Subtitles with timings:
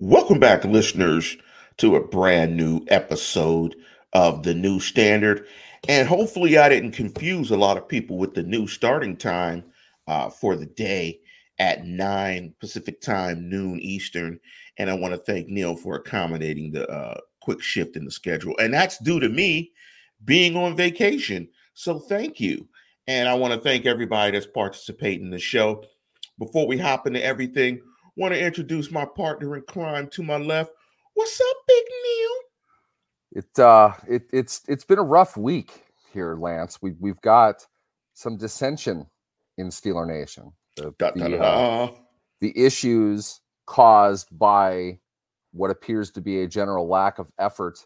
[0.00, 1.36] Welcome back, listeners,
[1.78, 3.74] to a brand new episode
[4.12, 5.48] of the new standard.
[5.88, 9.64] And hopefully, I didn't confuse a lot of people with the new starting time
[10.06, 11.18] uh, for the day
[11.58, 14.38] at 9 Pacific time, noon Eastern.
[14.76, 18.54] And I want to thank Neil for accommodating the uh, quick shift in the schedule.
[18.60, 19.72] And that's due to me
[20.24, 21.48] being on vacation.
[21.74, 22.68] So thank you.
[23.08, 25.82] And I want to thank everybody that's participating in the show.
[26.38, 27.80] Before we hop into everything,
[28.18, 30.72] want to introduce my partner in crime to my left.
[31.14, 32.30] What's up, Big Neil?
[33.30, 36.82] It uh it it's it's been a rough week here, Lance.
[36.82, 37.64] We we've got
[38.14, 39.06] some dissension
[39.56, 40.52] in Steeler Nation.
[40.76, 41.90] The, Da, da, da, uh,
[42.40, 44.98] the issues caused by
[45.52, 47.84] what appears to be a general lack of effort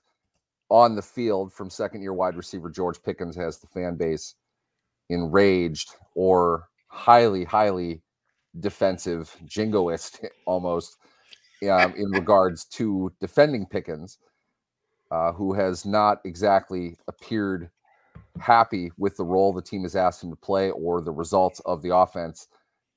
[0.69, 4.35] on the field from second year wide receiver George Pickens has the fan base
[5.11, 8.03] enraged or highly, highly
[8.61, 10.99] defensive, jingoist almost
[11.71, 14.19] um, in regards to defending Pickens,
[15.11, 17.71] uh, who has not exactly appeared
[18.41, 21.83] happy with the role the team has asked him to play or the results of
[21.83, 22.49] the offense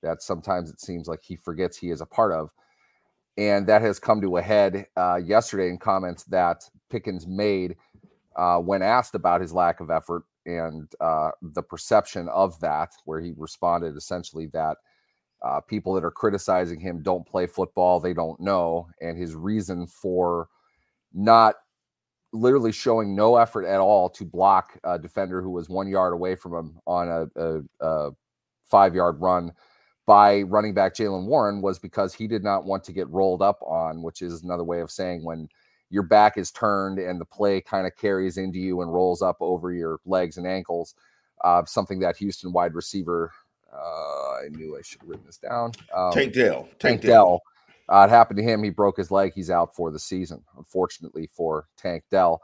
[0.02, 2.52] that sometimes it seems like he forgets he is a part of.
[3.38, 7.75] And that has come to a head uh, yesterday in comments that Pickens made
[8.38, 13.19] uh, when asked about his lack of effort and uh, the perception of that, where
[13.19, 14.78] he responded essentially that
[15.45, 18.88] uh, people that are criticizing him don't play football, they don't know.
[18.99, 20.49] And his reason for
[21.13, 21.55] not
[22.33, 26.35] literally showing no effort at all to block a defender who was one yard away
[26.35, 28.11] from him on a, a, a
[28.66, 29.51] five yard run
[30.05, 33.59] by running back Jaylen Warren was because he did not want to get rolled up
[33.61, 35.47] on, which is another way of saying when
[35.89, 39.38] your back is turned and the play kind of carries into you and rolls up
[39.39, 40.95] over your legs and ankles.
[41.43, 43.31] Uh, something that Houston wide receiver,
[43.80, 45.72] I knew I should have written this down.
[45.94, 46.64] Um, Tank Dell.
[46.64, 47.12] Tank Tank Dell.
[47.12, 47.42] Dell.
[47.88, 48.64] Uh, it happened to him.
[48.64, 49.34] He broke his leg.
[49.36, 50.44] He's out for the season.
[50.58, 52.42] Unfortunately for Tank Dell,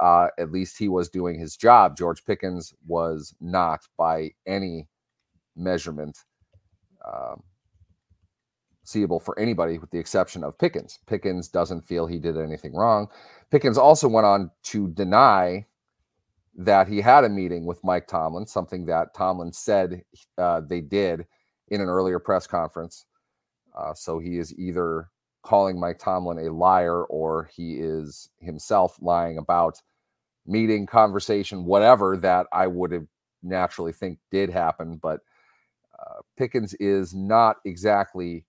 [0.00, 1.96] uh, at least he was doing his job.
[1.96, 4.88] George Pickens was not by any
[5.56, 6.18] measurement
[7.04, 7.42] um,
[8.84, 11.00] seeable for anybody with the exception of Pickens.
[11.06, 13.08] Pickens doesn't feel he did anything wrong.
[13.50, 15.66] Pickens also went on to deny
[16.56, 20.02] that he had a meeting with Mike Tomlin, something that Tomlin said
[20.38, 21.26] uh, they did
[21.68, 23.06] in an earlier press conference.
[23.76, 25.10] Uh, so he is either
[25.42, 29.80] calling Mike Tomlin a liar or he is himself lying about
[30.46, 33.06] meeting, conversation, whatever that I would have
[33.42, 34.98] naturally think did happen.
[35.02, 35.20] But
[35.98, 38.44] uh, Pickens is not exactly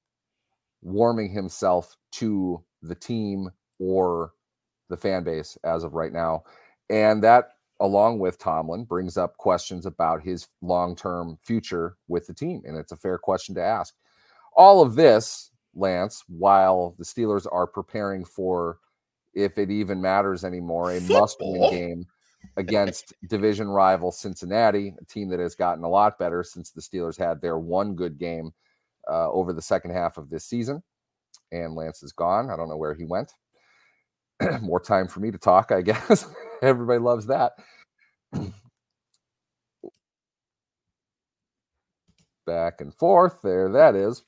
[0.81, 3.49] warming himself to the team
[3.79, 4.33] or
[4.89, 6.43] the fan base as of right now.
[6.89, 12.33] And that, along with Tomlin, brings up questions about his long term future with the
[12.33, 12.61] team.
[12.65, 13.95] And it's a fair question to ask.
[14.55, 18.79] All of this, Lance, while the Steelers are preparing for,
[19.33, 22.05] if it even matters anymore, a must win game
[22.57, 27.17] against division rival Cincinnati, a team that has gotten a lot better since the Steelers
[27.17, 28.53] had their one good game
[29.09, 30.81] uh, over the second half of this season.
[31.51, 32.49] And Lance is gone.
[32.49, 33.33] I don't know where he went.
[34.61, 36.27] More time for me to talk, I guess.
[36.61, 37.53] Everybody loves that.
[42.45, 43.41] Back and forth.
[43.43, 44.23] There that is.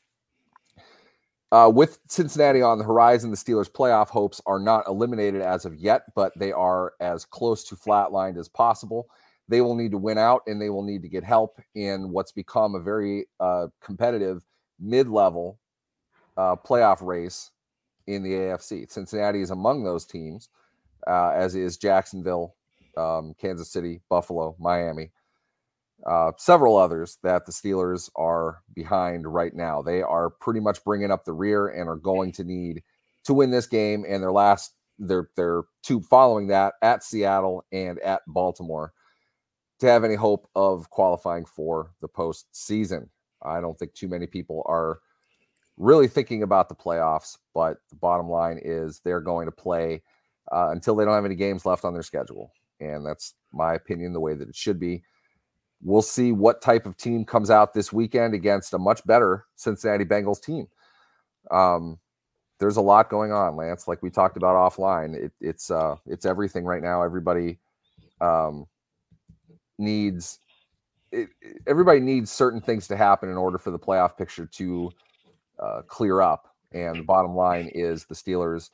[1.52, 5.76] Uh, with Cincinnati on the horizon, the Steelers' playoff hopes are not eliminated as of
[5.76, 9.08] yet, but they are as close to flatlined as possible.
[9.48, 12.34] They will need to win out and they will need to get help in what's
[12.34, 14.44] become a very uh, competitive
[14.80, 15.58] mid level
[16.36, 17.52] uh, playoff race
[18.08, 18.92] in the AFC.
[18.92, 20.50] Cincinnati is among those teams,
[21.08, 22.56] uh, as is Jacksonville,
[22.98, 25.12] um, Kansas City, Buffalo, Miami
[26.06, 29.82] uh, several others that the Steelers are behind right now.
[29.82, 32.84] They are pretty much bringing up the rear and are going to need
[33.26, 38.00] to win this game and their last their their two following that at Seattle and
[38.00, 38.94] at Baltimore
[39.80, 43.10] to have any hope of qualifying for the postseason.
[43.44, 45.00] I don't think too many people are
[45.78, 50.02] really thinking about the playoffs, but the bottom line is they're going to play
[50.52, 54.14] uh, until they don't have any games left on their schedule, and that's my opinion,
[54.14, 55.04] the way that it should be.
[55.82, 60.06] We'll see what type of team comes out this weekend against a much better Cincinnati
[60.06, 60.68] Bengals team.
[61.52, 62.00] Um,
[62.60, 63.88] there's a lot going on, Lance.
[63.88, 67.04] Like we talked about offline, it, it's uh, it's everything right now.
[67.04, 67.60] Everybody
[68.20, 68.66] um,
[69.78, 70.40] needs
[71.12, 71.30] it,
[71.68, 74.92] everybody needs certain things to happen in order for the playoff picture to
[75.60, 76.56] uh, clear up.
[76.72, 78.72] And the bottom line is the Steelers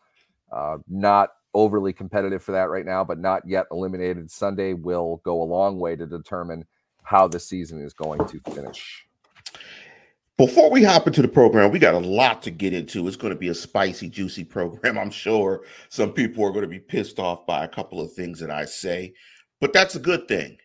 [0.51, 4.29] uh, not overly competitive for that right now, but not yet eliminated.
[4.31, 6.65] Sunday will go a long way to determine
[7.03, 9.05] how the season is going to finish.
[10.37, 13.07] Before we hop into the program, we got a lot to get into.
[13.07, 14.97] It's going to be a spicy, juicy program.
[14.97, 18.39] I'm sure some people are going to be pissed off by a couple of things
[18.39, 19.13] that I say,
[19.61, 20.57] but that's a good thing.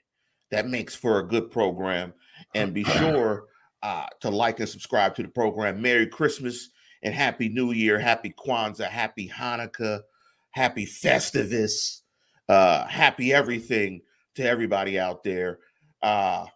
[0.50, 2.14] That makes for a good program.
[2.55, 3.44] And be sure
[3.82, 5.82] uh, to like and subscribe to the program.
[5.82, 6.70] Merry Christmas
[7.02, 7.99] and Happy New Year.
[7.99, 8.88] Happy Kwanzaa.
[8.88, 10.00] Happy Hanukkah.
[10.50, 12.00] Happy Festivus.
[12.48, 14.00] Uh, happy everything
[14.36, 15.58] to everybody out there.
[16.02, 16.46] Uh,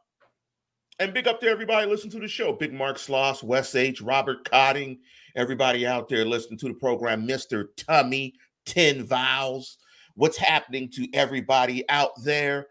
[0.99, 2.53] and big up to everybody listening to the show.
[2.53, 5.01] Big Mark Sloss, Wes H, Robert Cotting,
[5.35, 7.27] everybody out there listening to the program.
[7.27, 7.67] Mr.
[7.77, 8.35] Tummy,
[8.67, 9.79] 10 Vowels.
[10.15, 12.69] What's happening to everybody out there?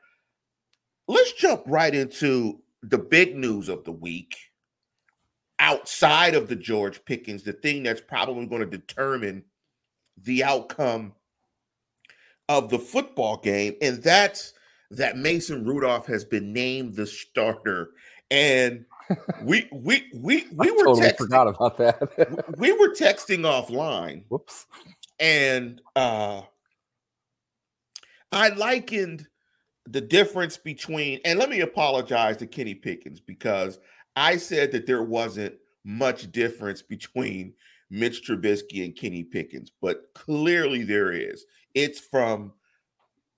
[1.07, 4.35] Let's jump right into the big news of the week.
[5.59, 9.44] Outside of the George Pickens, the thing that's probably going to determine
[10.18, 11.13] the outcome
[12.50, 14.54] of the football game, and that's
[14.92, 17.92] that Mason Rudolph has been named the starter
[18.31, 18.86] and
[19.44, 22.58] we we we we were totally texting, forgot about that.
[22.58, 24.66] we were texting offline Whoops.
[25.19, 26.42] and uh
[28.31, 29.28] I likened
[29.86, 33.80] the difference between and let me apologize to Kenny Pickens because
[34.16, 37.54] I said that there wasn't much difference between
[37.91, 41.45] Mitch Trubisky and Kenny Pickens, but clearly there is.
[41.75, 42.53] It's from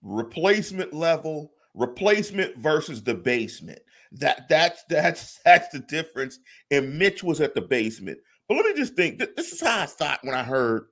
[0.03, 3.79] replacement level, replacement versus the basement.
[4.13, 6.39] That that's that's that's the difference.
[6.71, 8.19] And Mitch was at the basement.
[8.47, 9.19] But let me just think.
[9.19, 10.85] th- This is how I thought when I heard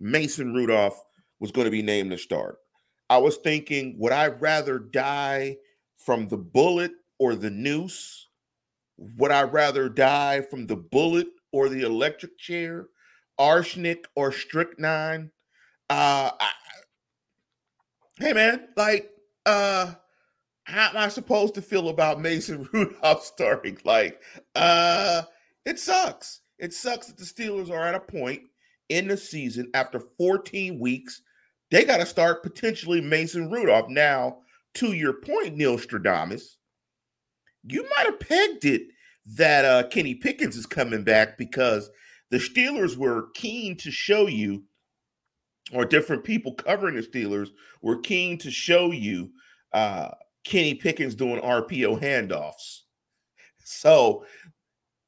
[0.00, 1.00] Mason Rudolph
[1.40, 2.58] was going to be named the start.
[3.08, 5.56] I was thinking, would I rather die
[5.96, 8.28] from the bullet or the noose?
[8.98, 12.86] Would I rather die from the bullet or the electric chair,
[13.38, 15.30] arsenic or strychnine?
[15.88, 16.50] Uh, I,
[18.18, 19.10] hey man, like,
[19.46, 19.94] uh,
[20.64, 23.78] how am I supposed to feel about Mason Rudolph starting?
[23.84, 24.22] Like,
[24.54, 25.22] uh,
[25.64, 26.40] it sucks.
[26.58, 28.42] It sucks that the Steelers are at a point
[28.88, 31.22] in the season after 14 weeks.
[31.70, 33.88] They got to start potentially Mason Rudolph.
[33.88, 34.38] Now,
[34.74, 36.56] to your point, Neil Stradamus,
[37.64, 38.82] you might have pegged it
[39.26, 41.90] that uh, Kenny Pickens is coming back because
[42.30, 44.64] the Steelers were keen to show you,
[45.72, 47.48] or different people covering the Steelers
[47.82, 49.30] were keen to show you
[49.72, 50.08] uh,
[50.44, 52.80] Kenny Pickens doing RPO handoffs.
[53.64, 54.24] So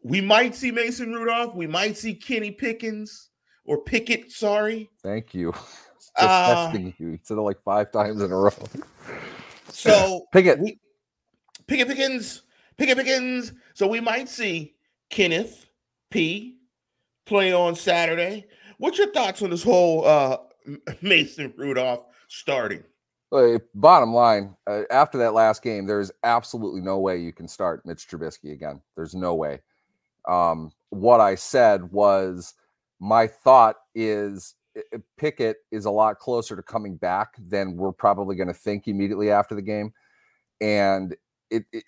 [0.05, 1.55] we might see Mason Rudolph.
[1.55, 3.31] We might see Kenny Pickens
[3.65, 4.31] or Pickett.
[4.31, 4.91] Sorry.
[5.03, 5.53] Thank you.
[5.99, 7.13] Just Uh, texting you.
[7.13, 8.51] He said it like five times in a row.
[9.69, 10.59] So Pickett.
[10.59, 10.79] we
[11.67, 12.43] Pickett Pickens,
[12.77, 13.53] Pickett Pickens.
[13.75, 14.75] So we might see
[15.11, 15.69] Kenneth
[16.11, 16.59] P
[17.27, 18.47] play on Saturday.
[18.79, 20.39] What's your thoughts on this whole uh
[21.01, 22.85] Mason Rudolph starting?
[23.33, 27.49] Uh, bottom line, uh, after that last game, there is absolutely no way you can
[27.49, 28.81] start Mitch Trubisky again.
[28.95, 29.61] There's no way.
[30.29, 32.53] Um, what I said was
[33.01, 37.91] my thought is i- i- Pickett is a lot closer to coming back than we're
[37.91, 39.95] probably going to think immediately after the game.
[40.61, 41.17] And
[41.51, 41.85] it, it,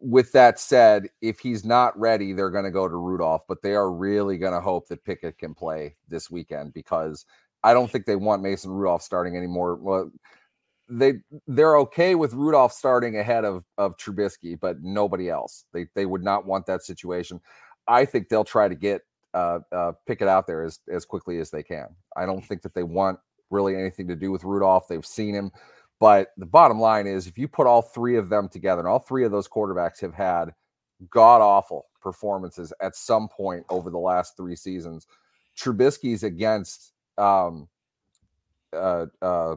[0.00, 3.74] with that said, if he's not ready, they're going to go to Rudolph, but they
[3.74, 7.26] are really going to hope that Pickett can play this weekend because
[7.62, 9.76] I don't think they want Mason Rudolph starting anymore.
[9.76, 10.10] Well,
[10.88, 11.14] they
[11.48, 15.64] they're okay with Rudolph starting ahead of of Trubisky, but nobody else.
[15.72, 17.40] They they would not want that situation.
[17.88, 19.02] I think they'll try to get
[19.34, 21.88] uh, uh, Pickett out there as as quickly as they can.
[22.16, 23.18] I don't think that they want
[23.50, 24.88] really anything to do with Rudolph.
[24.88, 25.50] They've seen him,
[25.98, 28.98] but the bottom line is if you put all three of them together, and all
[28.98, 30.52] three of those quarterbacks have had
[31.10, 35.06] god awful performances at some point over the last three seasons.
[35.58, 37.68] Trubisky's against um
[38.72, 39.56] uh uh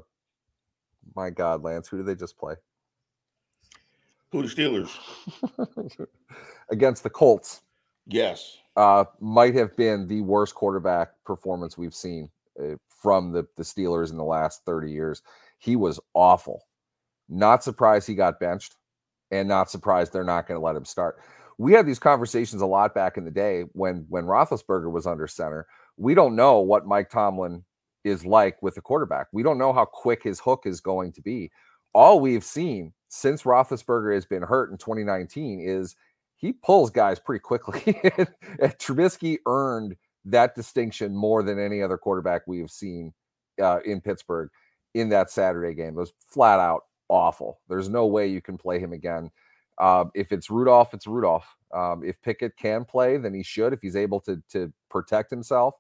[1.16, 2.56] my god, Lance, who did they just play?
[4.32, 4.92] Who the Steelers?
[6.72, 7.62] against the Colts.
[8.08, 8.58] Yes.
[8.76, 12.30] Uh might have been the worst quarterback performance we've seen
[12.62, 15.22] uh, from the the Steelers in the last 30 years.
[15.60, 16.64] He was awful.
[17.28, 18.76] Not surprised he got benched
[19.32, 21.20] and not surprised they're not going to let him start.
[21.58, 25.28] We had these conversations a lot back in the day when when Roethlisberger was under
[25.28, 25.68] center.
[25.98, 27.64] We don't know what Mike Tomlin
[28.06, 29.28] is like with the quarterback.
[29.34, 31.52] We don't know how quick his hook is going to be.
[31.94, 35.96] All we've seen since Roethlisberger has been hurt in 2019 is
[36.38, 37.82] he pulls guys pretty quickly.
[38.62, 43.14] Trubisky earned that distinction more than any other quarterback we have seen
[43.62, 44.50] uh, in Pittsburgh
[44.94, 45.90] in that Saturday game.
[45.90, 47.60] It was flat out awful.
[47.68, 49.32] There's no way you can play him again.
[49.78, 51.48] Uh, if it's Rudolph, it's Rudolph.
[51.74, 53.74] Um, if Pickett can play, then he should.
[53.74, 55.76] If he's able to to protect himself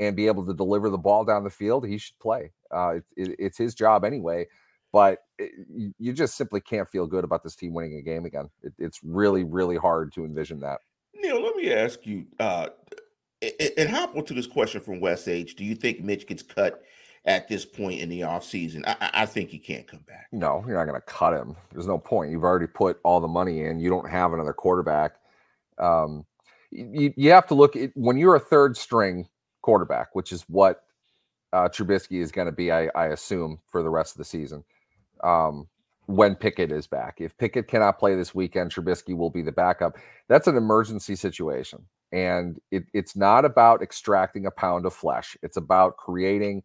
[0.00, 2.52] and be able to deliver the ball down the field, he should play.
[2.70, 4.46] Uh, it, it, it's his job anyway.
[4.92, 5.52] But it,
[5.98, 8.48] you, just simply can't feel good about this team winning a game again.
[8.62, 10.80] It, it's really, really hard to envision that.
[11.14, 12.68] Neil, let me ask you, uh,
[13.76, 15.56] and hop onto this question from West H.
[15.56, 16.82] Do you think Mitch gets cut
[17.28, 18.82] at this point in the offseason?
[18.86, 20.26] I, I think he can't come back.
[20.32, 21.54] No, you're not going to cut him.
[21.72, 22.32] There's no point.
[22.32, 23.78] You've already put all the money in.
[23.78, 25.16] You don't have another quarterback.
[25.78, 26.24] Um,
[26.70, 29.28] you, you have to look at when you're a third string
[29.62, 30.84] quarterback, which is what
[31.52, 34.64] uh, Trubisky is going to be, I, I, assume, for the rest of the season.
[35.22, 35.68] Um,
[36.06, 39.96] when Pickett is back, if Pickett cannot play this weekend, Trubisky will be the backup.
[40.28, 45.36] That's an emergency situation, and it, it's not about extracting a pound of flesh.
[45.42, 46.62] It's about creating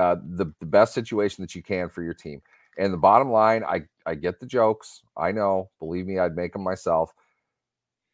[0.00, 2.40] uh, the the best situation that you can for your team.
[2.78, 5.02] And the bottom line, I I get the jokes.
[5.16, 5.70] I know.
[5.78, 7.12] Believe me, I'd make them myself.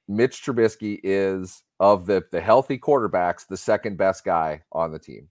[0.09, 5.29] Mitch Trubisky is of the the healthy quarterbacks the second best guy on the team.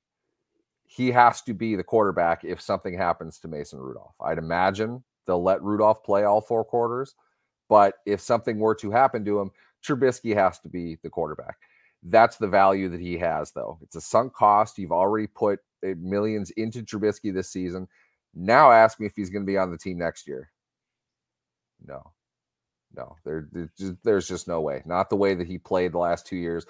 [0.87, 4.15] He has to be the quarterback if something happens to Mason Rudolph.
[4.21, 7.15] I'd imagine they'll let Rudolph play all four quarters,
[7.67, 9.51] but if something were to happen to him,
[9.85, 11.57] Trubisky has to be the quarterback.
[12.03, 13.79] That's the value that he has, though.
[13.81, 14.77] It's a sunk cost.
[14.77, 15.59] You've already put
[15.93, 17.87] millions into Trubisky this season.
[18.33, 20.51] Now ask me if he's going to be on the team next year.
[21.85, 22.11] No,
[22.95, 23.47] no, there,
[24.03, 24.81] there's, just, no way.
[24.85, 26.65] Not the way that he played the last two years.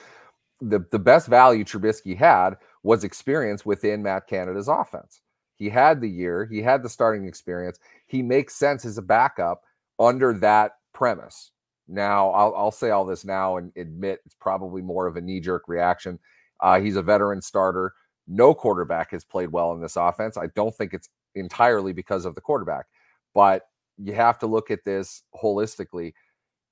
[0.61, 5.21] The, the best value Trubisky had was experience within Matt Canada's offense.
[5.57, 7.79] He had the year, he had the starting experience.
[8.07, 9.61] He makes sense as a backup
[9.99, 11.51] under that premise.
[11.87, 15.39] Now, I'll, I'll say all this now and admit it's probably more of a knee
[15.39, 16.19] jerk reaction.
[16.59, 17.93] Uh, he's a veteran starter.
[18.27, 20.37] No quarterback has played well in this offense.
[20.37, 22.85] I don't think it's entirely because of the quarterback,
[23.33, 23.67] but
[23.97, 26.13] you have to look at this holistically.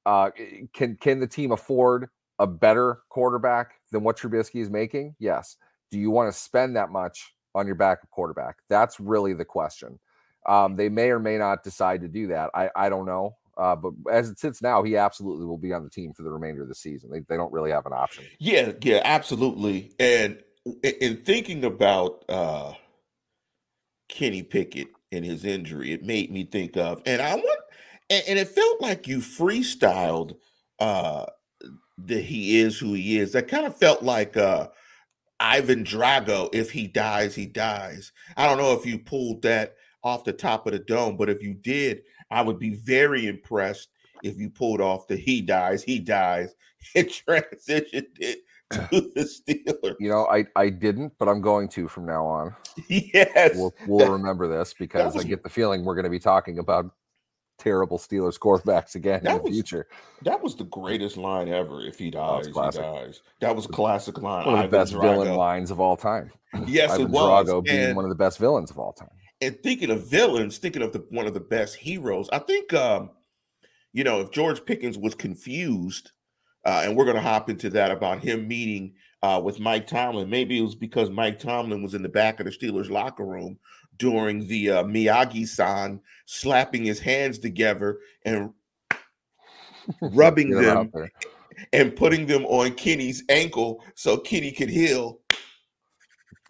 [0.05, 0.31] Uh,
[0.74, 5.15] can can the team afford a better quarterback than what Trubisky is making?
[5.19, 5.55] Yes.
[5.91, 8.57] Do you want to spend that much on your backup quarterback?
[8.67, 10.00] That's really the question.
[10.45, 12.50] Um, they may or may not decide to do that.
[12.53, 13.38] I, I don't know.
[13.55, 16.31] Uh, but as it sits now, he absolutely will be on the team for the
[16.31, 17.12] remainder of the season.
[17.12, 18.25] They, they don't really have an option.
[18.39, 19.93] Yeah, yeah, absolutely.
[20.00, 20.41] And
[20.84, 22.74] in thinking about uh,
[24.10, 25.91] Kenny Pickett, and his injury.
[25.91, 27.60] It made me think of, and I want,
[28.10, 30.36] and, and it felt like you freestyled
[30.79, 31.25] uh
[32.05, 33.32] that he is who he is.
[33.34, 34.70] That kind of felt like uh
[35.39, 36.50] Ivan Drago.
[36.53, 38.12] If he dies, he dies.
[38.36, 41.41] I don't know if you pulled that off the top of the dome, but if
[41.41, 42.01] you did,
[42.32, 43.89] I would be very impressed
[44.24, 46.55] if you pulled off the he dies, he dies,
[46.96, 48.39] and transitioned it
[48.92, 49.96] the Steelers.
[50.00, 52.56] You know, I I didn't, but I'm going to from now on.
[52.88, 56.20] Yes, we'll, we'll remember this because was, I get the feeling we're going to be
[56.20, 56.92] talking about
[57.58, 59.88] terrible Steelers quarterbacks again in the was, future.
[60.24, 61.82] That was the greatest line ever.
[61.82, 63.22] If he dies, he dies.
[63.39, 64.46] That was a classic line.
[64.46, 65.01] One of the best Drago.
[65.01, 66.32] villain lines of all time.
[66.68, 67.48] Yes, Ivan it was.
[67.48, 69.10] Drago being and, one of the best villains of all time.
[69.42, 72.74] And thinking of villains, thinking of the one of the best heroes, I think.
[72.74, 73.12] um
[73.94, 76.12] you know, if George Pickens was confused
[76.65, 80.29] uh, and we're going to hop into that about him meeting uh, with Mike Tomlin.
[80.29, 83.58] Maybe it was because Mike Tomlin was in the back of the Steelers locker room
[83.98, 88.51] during the uh, Miyagi san slapping his hands together and
[90.01, 90.91] rubbing them
[91.72, 95.20] and putting them on Kenny's ankle so Kenny could heal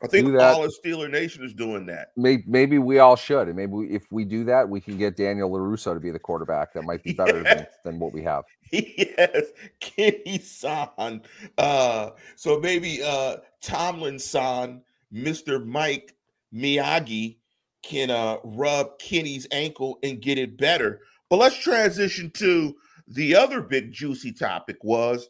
[0.03, 2.11] I think all of Steeler Nation is doing that.
[2.17, 3.47] Maybe, maybe we all should.
[3.47, 6.19] And maybe we, if we do that, we can get Daniel LaRusso to be the
[6.19, 6.73] quarterback.
[6.73, 7.67] That might be better yes.
[7.83, 8.43] than, than, what we have.
[8.71, 9.45] Yes.
[9.79, 11.21] Kenny San.
[11.57, 14.81] Uh, so maybe uh, Tomlin San,
[15.13, 15.65] Mr.
[15.65, 16.15] Mike
[16.53, 17.37] Miyagi
[17.81, 20.99] can uh, rub Kenny's ankle and get it better.
[21.29, 22.75] But let's transition to
[23.07, 25.29] the other big juicy topic was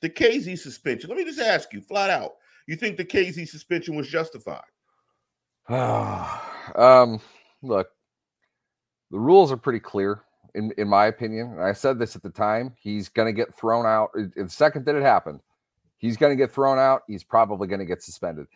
[0.00, 1.08] the Kazee suspension.
[1.08, 2.32] Let me just ask you flat out
[2.72, 4.62] you think the Kazee suspension was justified?
[5.68, 7.20] um,
[7.62, 7.88] look,
[9.10, 10.22] the rules are pretty clear
[10.54, 11.52] in, in my opinion.
[11.52, 12.74] And I said this at the time.
[12.80, 14.10] He's going to get thrown out.
[14.14, 15.40] In the second that it happened,
[15.98, 17.02] he's going to get thrown out.
[17.06, 18.46] He's probably going to get suspended.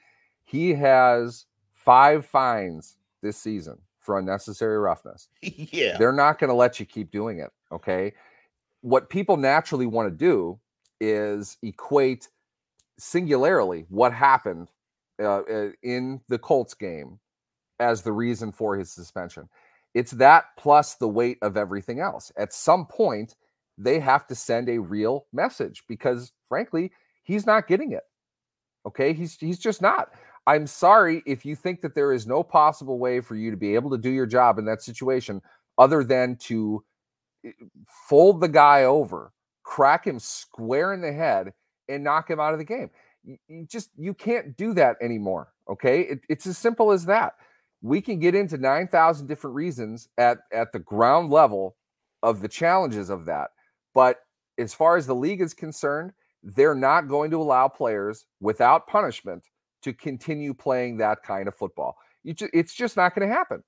[0.45, 5.29] He has five fines this season for unnecessary roughness.
[5.43, 5.99] yeah.
[5.99, 7.51] They're not going to let you keep doing it.
[7.73, 8.15] Okay.
[8.81, 10.59] What people naturally want to do
[11.01, 12.29] is equate
[12.99, 14.69] singularly what happened
[15.23, 17.19] uh, uh, in the Colts game
[17.79, 19.49] as the reason for his suspension.
[19.95, 22.31] It's that plus the weight of everything else.
[22.37, 23.37] At some point,
[23.79, 28.03] they have to send a real message because, frankly, he's not getting it.
[28.87, 30.11] Okay, he's he's just not.
[30.47, 33.75] I'm sorry if you think that there is no possible way for you to be
[33.75, 35.43] able to do your job in that situation
[35.77, 36.85] other than to
[37.45, 37.51] eh,
[38.09, 39.33] fold the guy over,
[39.65, 41.53] crack him square in the head,
[41.89, 42.91] and knock him out of the game.
[43.25, 45.53] You, you just you can't do that anymore.
[45.69, 47.35] Okay, it, it's as simple as that.
[47.83, 51.77] We can get into nine thousand different reasons at at the ground level
[52.23, 53.51] of the challenges of that,
[53.95, 54.19] but
[54.59, 56.13] as far as the league is concerned,
[56.43, 59.43] they're not going to allow players without punishment
[59.83, 61.97] to continue playing that kind of football.
[62.25, 63.63] Ju- it's just not going to happen.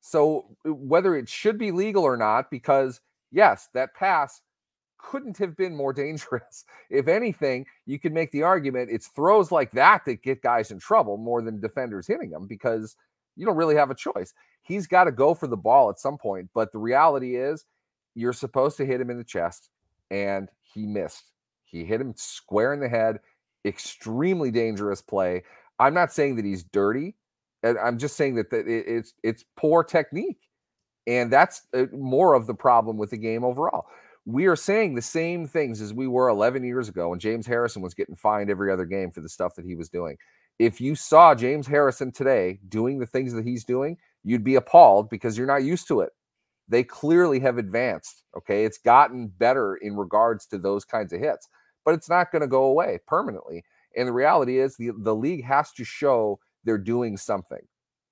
[0.00, 4.42] So whether it should be legal or not, because yes, that pass
[4.98, 6.64] couldn't have been more dangerous.
[6.88, 10.78] If anything, you could make the argument it's throws like that that get guys in
[10.78, 12.94] trouble more than defenders hitting them because
[13.34, 14.32] you don't really have a choice.
[14.62, 17.64] He's got to go for the ball at some point, but the reality is
[18.14, 19.68] you're supposed to hit him in the chest
[20.10, 21.32] and he missed.
[21.64, 23.18] He hit him square in the head.
[23.64, 25.42] Extremely dangerous play.
[25.78, 27.16] I'm not saying that he's dirty.
[27.64, 30.38] I'm just saying that, it's it's poor technique,
[31.06, 33.86] and that's uh, more of the problem with the game overall.
[34.26, 37.80] We are saying the same things as we were 11 years ago when James Harrison
[37.80, 40.16] was getting fined every other game for the stuff that he was doing.
[40.58, 45.08] If you saw James Harrison today doing the things that he's doing, you'd be appalled
[45.10, 46.10] because you're not used to it.
[46.68, 48.24] They clearly have advanced.
[48.36, 48.64] Okay.
[48.64, 51.48] It's gotten better in regards to those kinds of hits,
[51.84, 53.64] but it's not going to go away permanently.
[53.96, 57.64] And the reality is the, the league has to show they're doing something.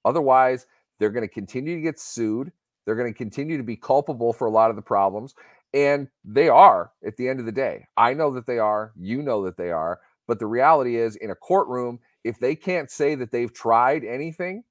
[0.05, 0.67] Otherwise,
[0.99, 2.53] they're going to continue to get sued.
[2.85, 5.35] They're going to continue to be culpable for a lot of the problems.
[5.75, 7.87] And they are at the end of the day.
[7.97, 8.93] I know that they are.
[8.97, 10.01] You know that they are.
[10.27, 14.65] But the reality is, in a courtroom, if they can't say that they've tried anything,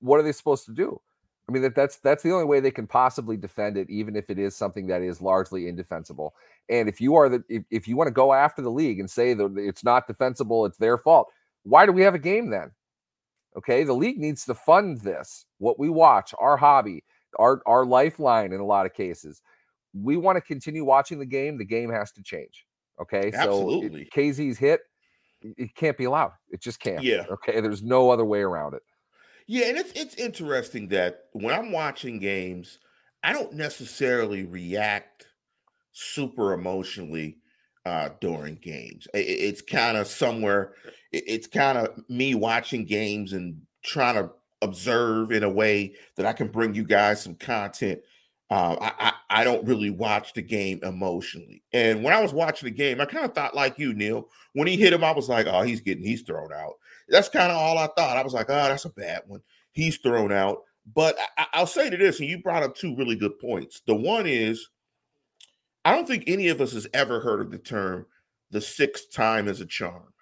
[0.00, 1.00] what are they supposed to do?
[1.48, 4.30] I mean that that's that's the only way they can possibly defend it, even if
[4.30, 6.34] it is something that is largely indefensible.
[6.70, 9.10] And if you are the if, if you want to go after the league and
[9.10, 11.28] say that it's not defensible, it's their fault,
[11.64, 12.70] why do we have a game then?
[13.56, 15.44] Okay, the league needs to fund this.
[15.58, 17.04] What we watch, our hobby,
[17.38, 19.42] our our lifeline in a lot of cases.
[19.92, 21.58] We want to continue watching the game.
[21.58, 22.66] The game has to change.
[23.00, 24.04] Okay, Absolutely.
[24.04, 24.80] so Kazee's hit,
[25.42, 26.32] it can't be allowed.
[26.50, 27.02] It just can't.
[27.02, 27.24] Yeah.
[27.30, 28.82] Okay, there's no other way around it.
[29.46, 32.78] Yeah, and it's it's interesting that when I'm watching games,
[33.22, 35.26] I don't necessarily react
[35.92, 37.38] super emotionally
[37.84, 39.06] uh, during games.
[39.12, 40.74] It, it's kind of somewhere.
[41.12, 44.30] It, it's kind of me watching games and trying to
[44.62, 48.00] observe in a way that I can bring you guys some content.
[48.50, 51.62] Uh, I, I, I don't really watch the game emotionally.
[51.72, 54.28] And when I was watching the game, I kind of thought like you, Neil.
[54.52, 56.74] When he hit him, I was like, oh, he's getting he's thrown out.
[57.08, 58.16] That's kind of all I thought.
[58.16, 59.40] I was like, oh, that's a bad one.
[59.72, 60.62] He's thrown out.
[60.94, 63.80] But I, will say to this, and you brought up two really good points.
[63.86, 64.68] The one is,
[65.84, 68.06] I don't think any of us has ever heard of the term
[68.50, 70.12] the sixth time is a charm.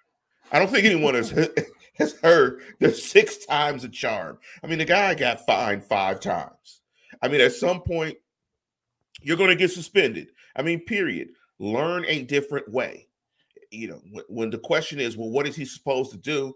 [0.51, 1.29] I don't think anyone has
[1.95, 4.39] has heard the six times a charm.
[4.63, 6.81] I mean, the guy got fined five times.
[7.21, 8.17] I mean, at some point,
[9.21, 10.29] you're going to get suspended.
[10.55, 11.29] I mean, period.
[11.59, 13.07] Learn a different way.
[13.71, 16.55] You know, when, when the question is, well, what is he supposed to do?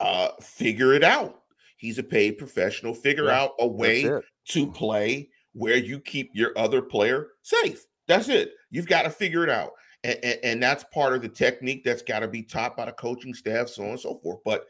[0.00, 1.42] Uh, figure it out.
[1.76, 2.94] He's a paid professional.
[2.94, 4.08] Figure yeah, out a way
[4.48, 7.84] to play where you keep your other player safe.
[8.08, 8.52] That's it.
[8.70, 9.72] You've got to figure it out.
[10.04, 13.34] And, and, that's part of the technique that's got to be taught by the coaching
[13.34, 14.40] staff, so on and so forth.
[14.44, 14.66] But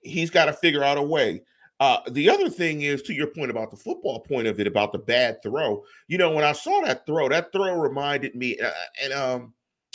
[0.00, 1.42] he's got to figure out a way.
[1.78, 4.92] Uh, the other thing is to your point about the football point of it, about
[4.92, 5.84] the bad throw.
[6.08, 8.70] You know, when I saw that throw, that throw reminded me, uh,
[9.02, 9.52] and um,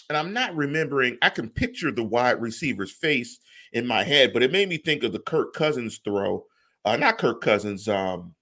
[0.10, 1.18] and I'm not remembering.
[1.22, 3.40] I can picture the wide receiver's face
[3.74, 6.46] in my head, but it made me think of the Kirk Cousins throw.
[6.86, 7.88] Uh, not Kirk Cousins.
[7.88, 8.36] Um,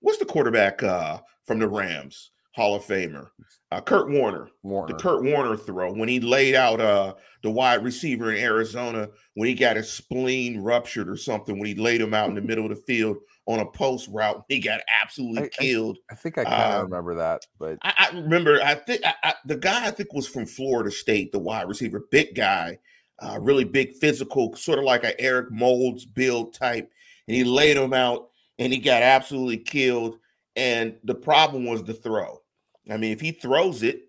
[0.00, 2.31] what's the quarterback uh from the Rams?
[2.54, 3.28] Hall of Famer,
[3.70, 7.82] uh, Kurt Warner, Warner, the Kurt Warner throw when he laid out uh, the wide
[7.82, 12.12] receiver in Arizona when he got his spleen ruptured or something when he laid him
[12.12, 14.44] out in the middle of the field on a post route.
[14.48, 15.98] He got absolutely I, killed.
[16.10, 18.60] I, I think I kind of um, remember that, but I, I remember.
[18.62, 19.02] I think
[19.46, 22.78] the guy I think was from Florida State, the wide receiver, big guy,
[23.22, 26.90] uh, really big, physical, sort of like an Eric Moulds build type,
[27.26, 30.18] and he laid him out and he got absolutely killed.
[30.54, 32.41] And the problem was the throw
[32.90, 34.08] I mean, if he throws it,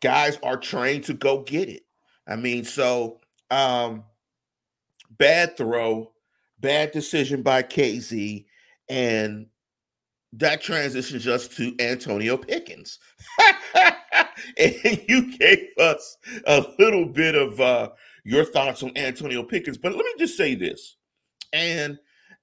[0.00, 1.82] guys are trained to go get it.
[2.26, 4.04] I mean, so um
[5.18, 6.12] bad throw,
[6.60, 8.46] bad decision by Kazee,
[8.88, 9.46] and
[10.32, 12.98] that transitions us to Antonio Pickens.
[14.58, 17.90] and you gave us a little bit of uh,
[18.24, 20.96] your thoughts on Antonio Pickens, but let me just say this,
[21.52, 21.98] and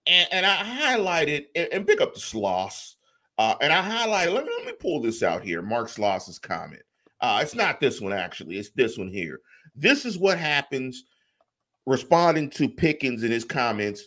[0.08, 2.96] and, and I highlighted and, and pick up the sloss
[3.42, 6.84] uh, and I highlighted, let me, let me pull this out here Mark Sloss's comment.
[7.22, 9.40] Uh, it's not this one, actually, it's this one here.
[9.76, 11.06] This is what happens
[11.88, 14.04] responding to Pickens in his comments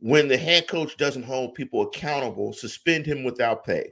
[0.00, 3.90] when the head coach doesn't hold people accountable, suspend him without pay.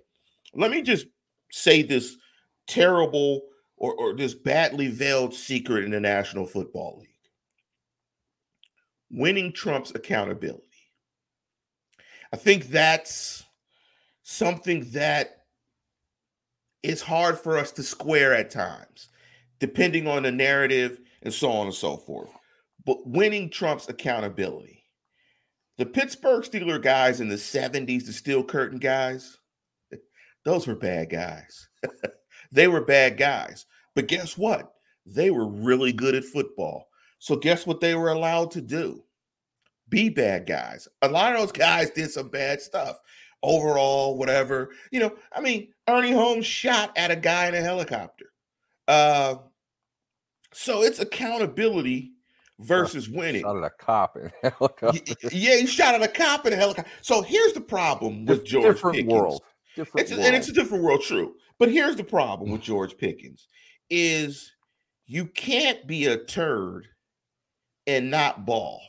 [0.53, 1.07] Let me just
[1.51, 2.19] say this
[2.67, 3.45] terrible
[3.79, 7.09] or, or this badly veiled secret in the National Football League
[9.11, 10.62] winning trumps accountability.
[12.31, 13.46] I think that's
[14.29, 15.45] something that
[16.83, 19.09] it's hard for us to square at times,
[19.61, 22.31] depending on the narrative and so on and so forth.
[22.85, 24.83] But winning trumps accountability.
[25.79, 29.39] The Pittsburgh Steeler guys in the 70s, the Steel Curtain guys,
[30.45, 31.69] those were bad guys.
[32.51, 33.65] they were bad guys.
[33.95, 34.73] But guess what?
[35.07, 36.89] They were really good at football.
[37.21, 39.05] So guess what they were allowed to do?
[39.89, 40.89] Be bad guys.
[41.03, 42.99] A lot of those guys did some bad stuff.
[43.47, 44.71] Overall, whatever.
[44.91, 48.27] You know, I mean, Ernie Holmes shot at a guy in a helicopter.
[48.89, 49.37] Uh,
[50.53, 52.13] so it's accountability
[52.59, 53.43] versus winning.
[53.43, 55.15] Shot at a cop in a helicopter.
[55.31, 56.91] Yeah, he shot at a cop in a helicopter.
[57.03, 59.13] So here's the problem with George different Pickens.
[59.13, 59.43] world.
[59.77, 60.27] Different It's, world.
[60.27, 61.35] and it's a different world, true.
[61.59, 63.47] But here's the problem with George Pickens
[63.91, 64.53] is
[65.07, 66.87] you can't be a turd
[67.87, 68.81] and not ball.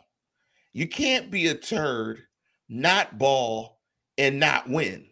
[0.73, 2.21] You can't be a turd,
[2.69, 3.76] not ball,
[4.17, 5.07] and not win.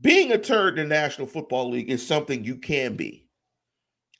[0.00, 3.26] Being a turd in the National Football League is something you can be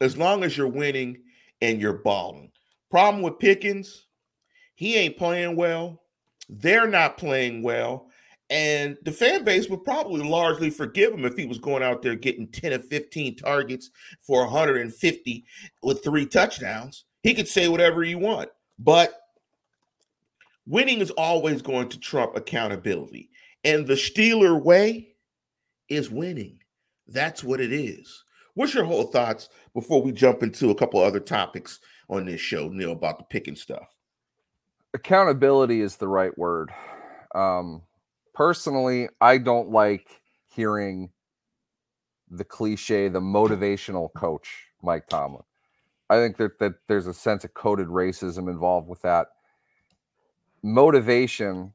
[0.01, 1.19] as long as you're winning
[1.61, 2.51] and you're balling.
[2.91, 4.07] Problem with Pickens,
[4.75, 6.03] he ain't playing well.
[6.49, 8.09] They're not playing well.
[8.51, 12.15] And the fan base would probably largely forgive him if he was going out there
[12.15, 13.91] getting 10 or 15 targets
[14.23, 15.45] for 150
[15.83, 17.05] with three touchdowns.
[17.23, 18.49] He could say whatever he want.
[18.79, 19.21] But
[20.67, 23.31] winning is always going to trump accountability.
[23.69, 25.15] And the Steeler way
[25.89, 26.59] is winning.
[27.07, 28.25] That's what it is.
[28.55, 32.69] What's your whole thoughts before we jump into a couple other topics on this show,
[32.69, 33.99] Neil, about the picking stuff?
[34.95, 36.71] accountability is the right word.
[37.35, 37.83] Um,
[38.35, 41.11] personally, I don't like hearing
[42.31, 45.43] the cliche, the motivational coach, Mike Tomlin.
[46.11, 49.29] I think that, that there's a sense of coded racism involved with that.
[50.63, 51.75] Motivation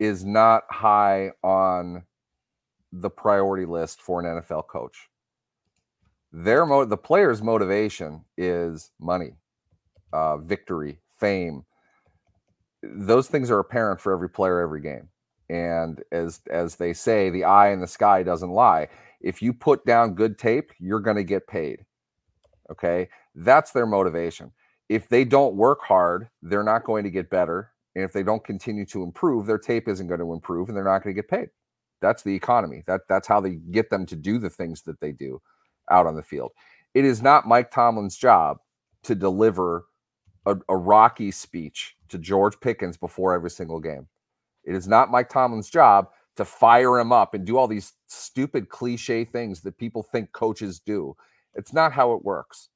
[0.00, 2.02] is not high on
[2.92, 5.08] the priority list for an NFL coach.
[6.32, 9.34] Their mo- the player's motivation is money,
[10.12, 11.64] uh, victory, fame,
[12.82, 15.08] those things are apparent for every player every game.
[15.48, 18.88] And as as they say the eye in the sky doesn't lie.
[19.20, 21.84] If you put down good tape you're going to get paid
[22.70, 23.08] okay?
[23.34, 24.52] That's their motivation.
[24.88, 28.44] If they don't work hard they're not going to get better and if they don't
[28.44, 31.30] continue to improve their tape isn't going to improve and they're not going to get
[31.30, 31.48] paid
[32.00, 35.12] that's the economy that that's how they get them to do the things that they
[35.12, 35.40] do
[35.90, 36.52] out on the field
[36.94, 38.58] it is not mike tomlin's job
[39.02, 39.86] to deliver
[40.46, 44.06] a, a rocky speech to George Pickens before every single game.
[44.64, 48.68] It is not Mike Tomlin's job to fire him up and do all these stupid
[48.68, 51.16] cliche things that people think coaches do.
[51.54, 52.68] It's not how it works.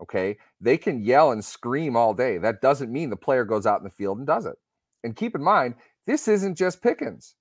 [0.00, 0.36] Okay.
[0.60, 2.38] They can yell and scream all day.
[2.38, 4.56] That doesn't mean the player goes out in the field and does it.
[5.02, 5.74] And keep in mind,
[6.06, 7.34] this isn't just Pickens.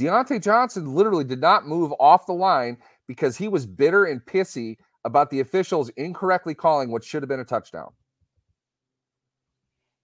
[0.00, 4.76] Diontae Johnson literally did not move off the line because he was bitter and pissy
[5.04, 7.90] about the officials incorrectly calling what should have been a touchdown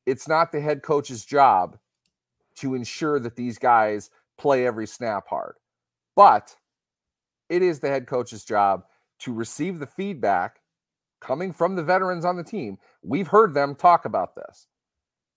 [0.06, 1.78] it's not the head coach's job
[2.56, 5.56] to ensure that these guys play every snap hard.
[6.16, 6.54] But
[7.48, 8.84] it is the head coach's job
[9.20, 10.60] to receive the feedback
[11.24, 12.78] coming from the veterans on the team.
[13.02, 14.68] We've heard them talk about this.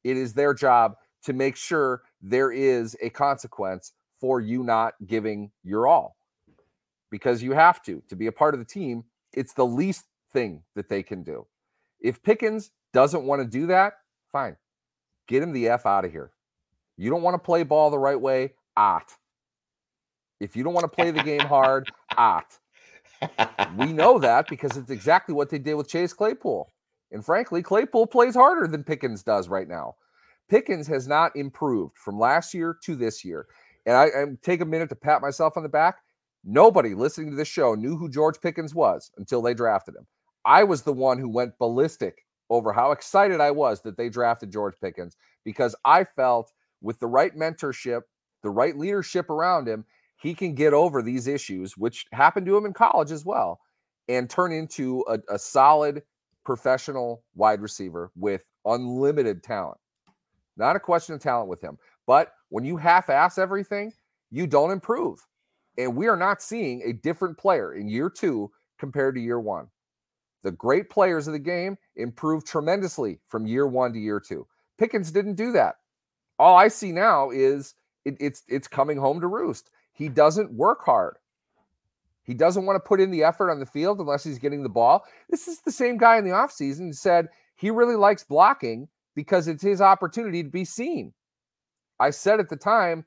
[0.04, 5.52] It is their job to make sure there is a consequence for you not giving
[5.64, 6.18] your all
[7.10, 9.04] because you have to to be a part of the team.
[9.34, 11.48] It's the least thing that they can do.
[12.00, 13.94] If Pickens doesn't want to do that,
[14.32, 14.58] fine.
[15.28, 16.32] Get him the F out of here.
[16.98, 19.12] You don't want to play ball the right way, art.
[20.40, 22.60] If you don't want to play the game hard, art.
[23.78, 26.72] We know that because it's exactly what they did with Chase Claypool.
[27.12, 29.96] And frankly, Claypool plays harder than Pickens does right now.
[30.50, 33.48] Pickens has not improved from last year to this year.
[33.86, 35.98] And I, I take a minute to pat myself on the back.
[36.44, 40.08] Nobody listening to this show knew who George Pickens was until they drafted him.
[40.46, 44.52] I was the one who went ballistic over how excited I was that they drafted
[44.52, 48.04] George Pickens because I felt with the right mentorship,
[48.44, 49.86] the right leadership around him,
[50.18, 53.60] he can get over these issues, which happened to him in college as well,
[54.08, 56.04] and turn into a, a solid
[56.44, 59.78] professional wide receiver with unlimited talent.
[60.56, 61.78] Not a question of talent with him.
[62.08, 63.94] But when you half ass everything,
[64.32, 65.26] you don't improve.
[65.78, 68.50] And we are not seeing a different player in year two
[68.80, 69.68] compared to year one.
[70.44, 74.48] The great players of the game improved tremendously from year one to year two.
[74.78, 75.76] Pickens didn't do that.
[76.40, 77.76] All I see now is
[78.06, 79.70] it, it's it's coming home to roost.
[79.98, 81.16] He doesn't work hard.
[82.22, 84.70] He doesn't want to put in the effort on the field unless he's getting the
[84.70, 85.04] ball.
[85.30, 89.48] This is the same guy in the offseason who said he really likes blocking because
[89.48, 91.14] it's his opportunity to be seen.
[92.00, 93.06] I said at the time,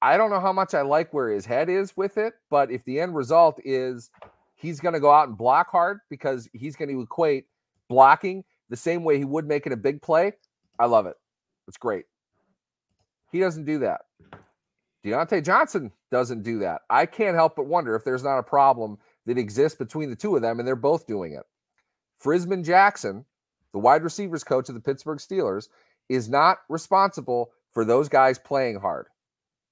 [0.00, 2.84] I don't know how much I like where his head is with it, but if
[2.84, 4.10] the end result is
[4.54, 7.46] he's going to go out and block hard because he's going to equate
[7.88, 10.32] blocking the same way he would make making a big play,
[10.78, 11.16] I love it.
[11.66, 12.04] It's great.
[13.30, 14.02] He doesn't do that.
[15.04, 16.82] Diontae Johnson doesn't do that.
[16.90, 20.34] I can't help but wonder if there's not a problem that exists between the two
[20.36, 21.44] of them and they're both doing it.
[22.22, 23.24] Frisman Jackson,
[23.72, 25.68] the wide receivers coach of the Pittsburgh Steelers,
[26.08, 29.06] is not responsible for those guys playing hard.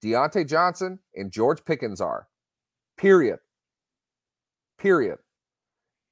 [0.04, 2.28] Diontae Johnson and George Pickens are.
[2.96, 3.38] Period.
[4.78, 5.18] Period.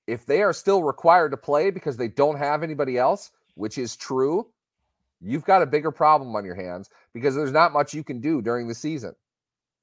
[0.07, 3.97] If they are still required to play because they don't have anybody else, which is
[3.97, 4.49] true,
[5.21, 8.43] you've got a bigger problem on your hands because there's not much you can do
[8.43, 9.15] during the season.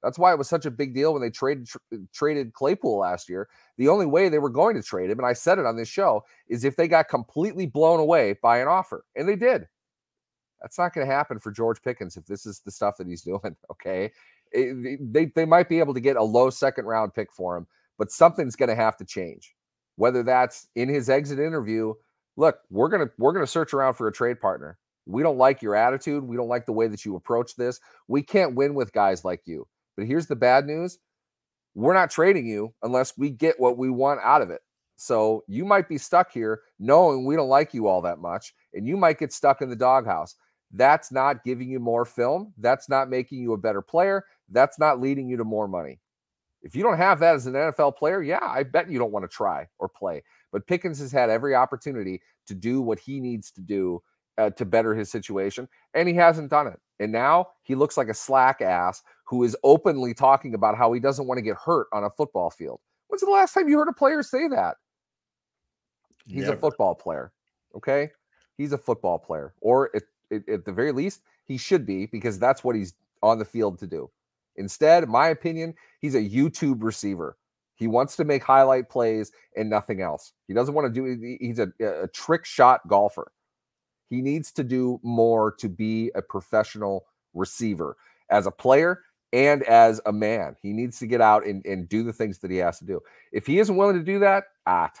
[0.02, 2.98] That's why it was such a big deal when they traded tr- uh, traded Claypool
[2.98, 3.48] last year.
[3.78, 5.88] The only way they were going to trade him, and I said it on this
[5.88, 9.68] show, is if they got completely blown away by an offer, and they did.
[10.60, 13.22] That's not going to happen for George Pickens if this is the stuff that he's
[13.22, 13.56] doing.
[13.70, 14.10] Okay,
[14.52, 17.66] it, they they might be able to get a low second round pick for him,
[17.96, 19.54] but something's going to have to change.
[19.96, 21.94] Whether that's in his exit interview,
[22.36, 24.78] look, we're gonna we're gonna search around for a trade partner.
[25.06, 26.24] We don't like your attitude.
[26.24, 27.80] We don't like the way that you approach this.
[28.08, 29.66] We can't win with guys like you.
[29.96, 30.98] But here's the bad news
[31.74, 34.60] we're not trading you unless we get what we want out of it.
[34.96, 38.86] So you might be stuck here knowing we don't like you all that much, and
[38.86, 40.36] you might get stuck in the doghouse.
[40.70, 42.52] That's not giving you more film.
[42.58, 44.24] That's not making you a better player.
[44.50, 45.98] That's not leading you to more money.
[46.62, 49.24] If you don't have that as an NFL player, yeah, I bet you don't want
[49.24, 50.22] to try or play.
[50.52, 54.02] But Pickens has had every opportunity to do what he needs to do
[54.38, 56.80] uh, to better his situation, and he hasn't done it.
[57.00, 61.00] And now he looks like a slack ass who is openly talking about how he
[61.00, 62.80] doesn't want to get hurt on a football field.
[63.08, 64.76] When's the last time you heard a player say that?
[66.26, 66.56] He's Never.
[66.56, 67.32] a football player.
[67.74, 68.10] Okay.
[68.56, 69.54] He's a football player.
[69.60, 70.02] Or at,
[70.48, 73.86] at the very least, he should be because that's what he's on the field to
[73.86, 74.10] do.
[74.56, 77.36] Instead, in my opinion, he's a YouTube receiver.
[77.74, 80.32] He wants to make highlight plays and nothing else.
[80.46, 83.32] He doesn't want to do he's a, a trick shot golfer.
[84.12, 87.96] He needs to do more to be a professional receiver
[88.28, 89.00] as a player
[89.32, 90.54] and as a man.
[90.60, 93.00] He needs to get out and, and do the things that he has to do.
[93.32, 94.98] If he isn't willing to do that, at,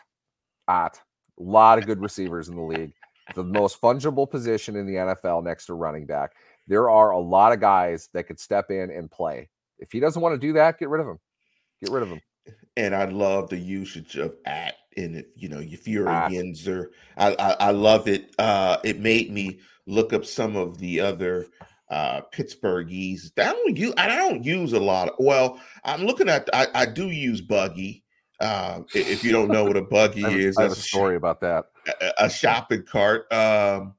[0.66, 0.98] at,
[1.38, 2.94] a lot of good receivers in the league.
[3.34, 6.32] The most fungible position in the NFL next to running back.
[6.66, 9.50] There are a lot of guys that could step in and play.
[9.78, 11.18] If he doesn't want to do that, get rid of him.
[11.82, 12.22] Get rid of him.
[12.76, 15.30] And I love the usage of at in it.
[15.36, 18.34] You know, if you're a Yinzer, I, I, I love it.
[18.38, 21.46] Uh, it made me look up some of the other
[21.90, 23.32] uh Pittsburghese.
[23.38, 26.86] I don't use I don't use a lot of well, I'm looking at I, I
[26.86, 28.02] do use buggy.
[28.40, 31.16] Uh, if you don't know what a buggy I have, is, I have a story
[31.16, 31.66] about that.
[32.00, 33.32] A, a shopping cart.
[33.32, 33.94] Um,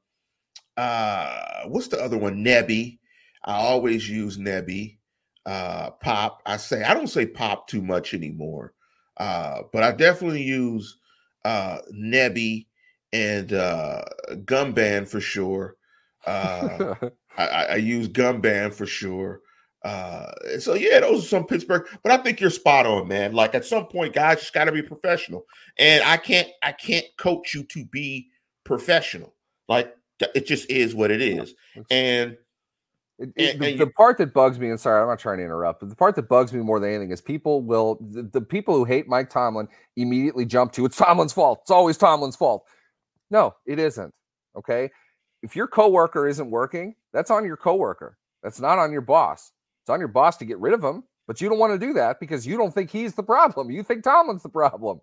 [0.75, 2.43] uh, what's the other one?
[2.43, 2.99] Nebby.
[3.45, 4.97] I always use Nebby.
[5.45, 6.41] Uh, pop.
[6.45, 8.73] I say I don't say pop too much anymore.
[9.17, 10.97] Uh, but I definitely use
[11.45, 12.67] uh, Nebby
[13.11, 14.03] and uh,
[14.47, 15.75] Band for sure.
[16.25, 16.95] Uh,
[17.37, 19.41] I, I use Gumband for sure.
[19.83, 23.33] Uh, so yeah, those are some Pittsburgh, but I think you're spot on, man.
[23.33, 25.45] Like at some point, guys just got to be professional,
[25.77, 28.29] and I can't, I can't coach you to be
[28.63, 29.33] professional.
[29.67, 29.93] Like
[30.33, 31.53] it just is what it is,
[31.91, 32.37] and
[33.23, 35.79] it, it, the, the, part that bugs me, and sorry, I'm not trying to interrupt,
[35.79, 38.75] but the part that bugs me more than anything is people will the, the, people
[38.75, 41.59] who hate Mike Tomlin immediately jump to it's Tomlin's fault.
[41.61, 42.65] It's always Tomlin's fault.
[43.31, 44.13] No, it isn't.
[44.57, 44.91] Okay.
[45.41, 48.17] If your coworker isn't working, that's on your coworker.
[48.43, 49.51] That's not on your boss.
[49.83, 51.93] It's on your boss to get rid of him, but you don't want to do
[51.93, 53.71] that because you don't think he's the problem.
[53.71, 54.99] You think Tomlin's the problem.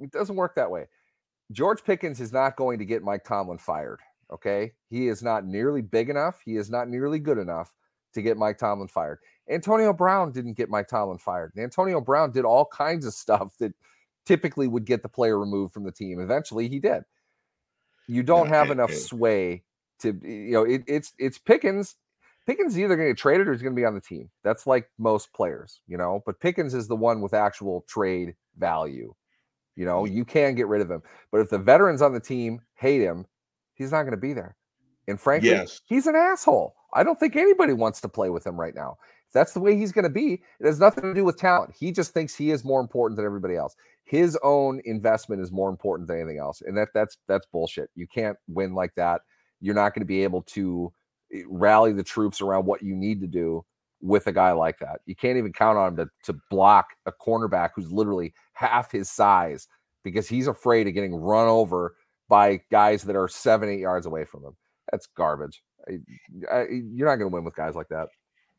[0.00, 0.86] It doesn't work that way.
[1.50, 4.00] George Pickens is not going to get Mike Tomlin fired.
[4.32, 4.72] Okay.
[4.88, 6.40] He is not nearly big enough.
[6.44, 7.74] He is not nearly good enough
[8.14, 9.18] to get Mike Tomlin fired.
[9.48, 11.52] Antonio Brown didn't get Mike Tomlin fired.
[11.56, 13.72] Antonio Brown did all kinds of stuff that
[14.24, 16.20] typically would get the player removed from the team.
[16.20, 17.02] Eventually he did.
[18.08, 19.62] You don't have enough sway
[20.00, 21.96] to you know it, it's it's Pickens.
[22.46, 24.28] Pickens is either going to get traded or he's going to be on the team.
[24.42, 26.22] That's like most players, you know.
[26.26, 29.14] But Pickens is the one with actual trade value.
[29.76, 30.12] You know, mm.
[30.12, 31.02] you can get rid of him.
[31.30, 33.26] But if the veterans on the team hate him,
[33.74, 34.56] he's not going to be there.
[35.08, 35.80] And frankly, yes.
[35.86, 36.74] he's an asshole.
[36.94, 38.96] I don't think anybody wants to play with him right now.
[39.26, 41.74] If that's the way he's going to be, it has nothing to do with talent.
[41.78, 43.74] He just thinks he is more important than everybody else.
[44.04, 46.60] His own investment is more important than anything else.
[46.60, 47.90] And that that's that's bullshit.
[47.94, 49.22] You can't win like that.
[49.60, 50.92] You're not going to be able to
[51.32, 53.64] eh, rally the troops around what you need to do
[54.02, 55.00] with a guy like that.
[55.06, 59.08] You can't even count on him to, to block a cornerback who's literally half his
[59.08, 59.68] size
[60.02, 61.94] because he's afraid of getting run over
[62.32, 64.56] by guys that are seven, eight yards away from him.
[64.90, 65.62] That's garbage.
[65.86, 65.98] I,
[66.50, 68.08] I, you're not going to win with guys like that.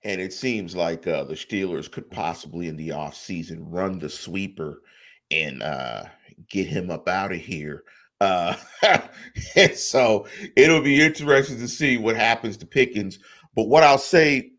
[0.04, 4.84] and it seems like uh, the Steelers could possibly in the offseason run the sweeper
[5.32, 6.04] and uh,
[6.52, 7.84] get him up out of here.
[8.22, 8.56] Uh,
[9.56, 13.18] and so it'll be interesting to see what happens to Pickens.
[13.56, 14.52] But what I'll say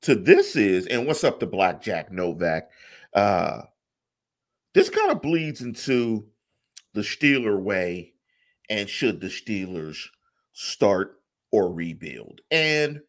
[0.00, 2.70] to this is, and what's up to Blackjack Novak?
[3.12, 3.64] Uh,
[4.72, 6.26] this kind of bleeds into
[6.94, 8.14] the Steeler way,
[8.68, 9.98] and should the Steelers
[10.52, 11.20] start
[11.52, 12.40] or rebuild?
[12.50, 13.00] And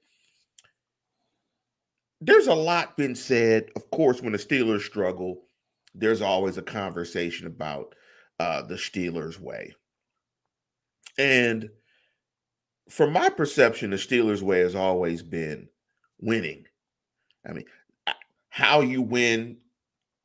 [2.22, 3.70] there's a lot been said.
[3.76, 5.44] Of course, when the Steelers struggle,
[5.94, 7.96] there's always a conversation about
[8.40, 9.74] uh, the Steelers' way.
[11.18, 11.70] And
[12.90, 15.68] from my perception, the Steelers' way has always been
[16.20, 16.66] winning.
[17.48, 17.66] I mean,
[18.50, 19.58] how you win,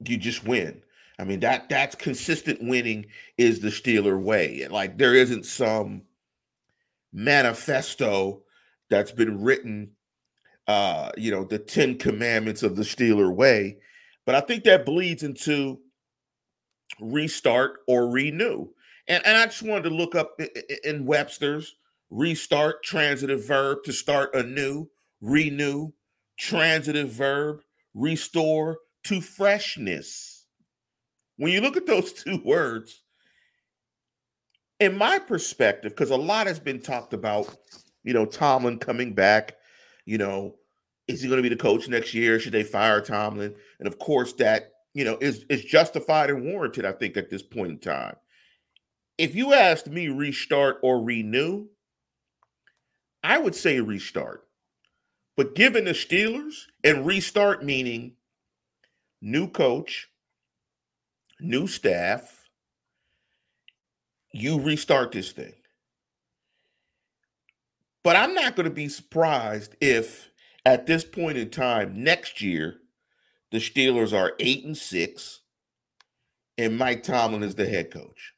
[0.06, 0.82] you just win.
[1.22, 3.06] I mean that that's consistent winning
[3.38, 4.66] is the Steeler way.
[4.68, 6.02] Like there isn't some
[7.12, 8.42] manifesto
[8.90, 9.92] that's been written
[10.68, 13.78] uh, you know, the 10 commandments of the Steeler way.
[14.24, 15.80] But I think that bleeds into
[17.00, 18.68] restart or renew.
[19.08, 20.38] And, and I just wanted to look up
[20.84, 21.74] in Webster's
[22.10, 24.88] restart, transitive verb to start anew,
[25.20, 25.90] renew,
[26.38, 27.62] transitive verb,
[27.94, 30.31] restore to freshness.
[31.36, 33.02] When you look at those two words,
[34.80, 37.56] in my perspective, because a lot has been talked about,
[38.02, 39.56] you know, Tomlin coming back
[40.04, 40.56] you know,
[41.08, 42.38] is he going to be the coach next year?
[42.38, 43.54] Should they fire Tomlin?
[43.78, 46.84] And of course, that you know is is justified and warranted.
[46.84, 48.16] I think at this point in time,
[49.18, 51.66] if you asked me restart or renew,
[53.22, 54.44] I would say restart.
[55.36, 58.16] But given the Steelers and restart meaning
[59.22, 60.08] new coach,
[61.42, 62.48] new staff,
[64.32, 65.54] you restart this thing.
[68.02, 70.30] But I'm not going to be surprised if
[70.64, 72.76] at this point in time next year
[73.50, 75.40] the Steelers are 8 and 6
[76.58, 78.32] and Mike Tomlin is the head coach.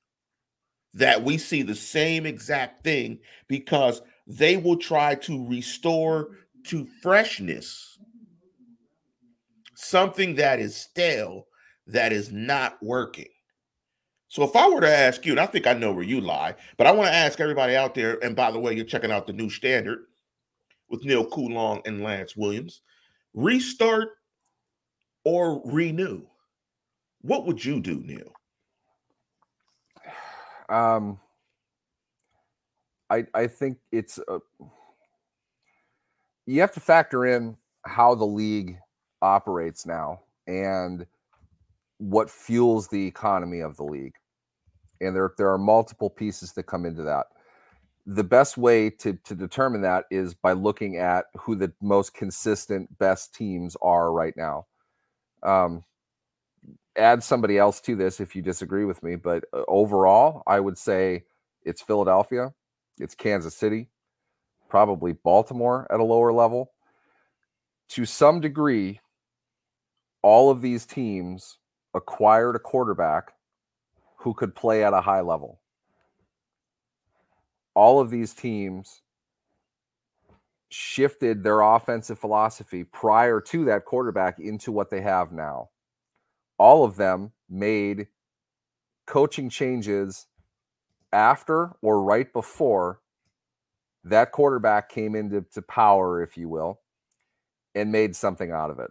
[0.94, 6.30] That we see the same exact thing because they will try to restore
[6.66, 7.98] to freshness
[9.74, 11.46] something that is stale
[11.86, 13.28] that is not working.
[14.28, 16.54] So if I were to ask you, and I think I know where you lie,
[16.76, 19.26] but I want to ask everybody out there, and by the way, you're checking out
[19.26, 20.06] the new standard
[20.88, 22.80] with Neil Coulon and Lance Williams,
[23.32, 24.10] restart
[25.24, 26.22] or renew.
[27.20, 28.32] What would you do, Neil?
[30.70, 31.20] Um,
[33.10, 34.38] I I think it's a,
[36.46, 38.78] you have to factor in how the league
[39.20, 41.06] operates now and
[42.10, 44.14] what fuels the economy of the league
[45.00, 47.26] and there there are multiple pieces that come into that.
[48.06, 52.98] The best way to to determine that is by looking at who the most consistent
[52.98, 54.66] best teams are right now.
[55.42, 55.84] Um,
[56.96, 60.78] add somebody else to this if you disagree with me, but uh, overall, I would
[60.78, 61.24] say
[61.62, 62.52] it's Philadelphia,
[62.98, 63.88] it's Kansas City,
[64.68, 66.72] probably Baltimore at a lower level.
[67.90, 69.00] To some degree,
[70.22, 71.58] all of these teams
[71.94, 73.32] acquired a quarterback
[74.18, 75.60] who could play at a high level.
[77.74, 79.02] All of these teams
[80.68, 85.70] shifted their offensive philosophy prior to that quarterback into what they have now.
[86.58, 88.08] All of them made
[89.06, 90.26] coaching changes
[91.12, 93.00] after or right before
[94.04, 96.80] that quarterback came into to power, if you will,
[97.74, 98.90] and made something out of it.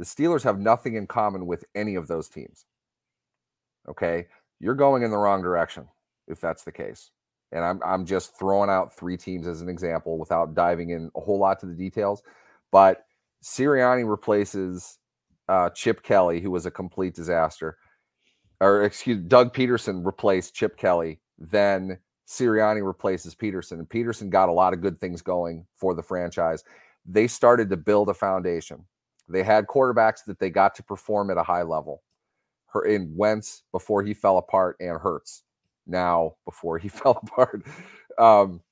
[0.00, 2.64] The Steelers have nothing in common with any of those teams.
[3.86, 4.28] Okay.
[4.58, 5.86] You're going in the wrong direction
[6.26, 7.10] if that's the case.
[7.52, 11.20] And I'm, I'm just throwing out three teams as an example without diving in a
[11.20, 12.22] whole lot to the details.
[12.72, 13.04] But
[13.44, 14.96] Sirianni replaces
[15.50, 17.76] uh, Chip Kelly, who was a complete disaster.
[18.58, 21.20] Or excuse Doug Pederson replaced Chip Kelly.
[21.38, 23.72] Then Sirianni replaces Pederson.
[23.72, 26.64] And Pederson got a lot of good things going for the franchise.
[27.04, 28.86] They started to build a foundation.
[29.30, 32.02] They had quarterbacks that they got to perform at a high level
[32.72, 35.42] her in Wentz before he fell apart and Hurts
[35.86, 37.64] now before he fell apart.
[38.18, 38.62] Um,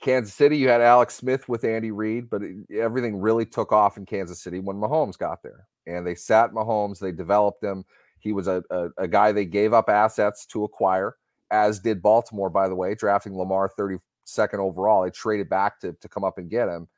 [0.00, 3.96] Kansas City, you had Alex Smith with Andy Reid, but it, everything really took off
[3.96, 5.66] in Kansas City when Mahomes got there.
[5.86, 7.84] And they sat Mahomes, they developed him.
[8.18, 11.16] He was a, a, a guy they gave up assets to acquire,
[11.50, 15.04] as did Baltimore, by the way, drafting Lamar 32nd overall.
[15.04, 16.88] They traded back to, to come up and get him.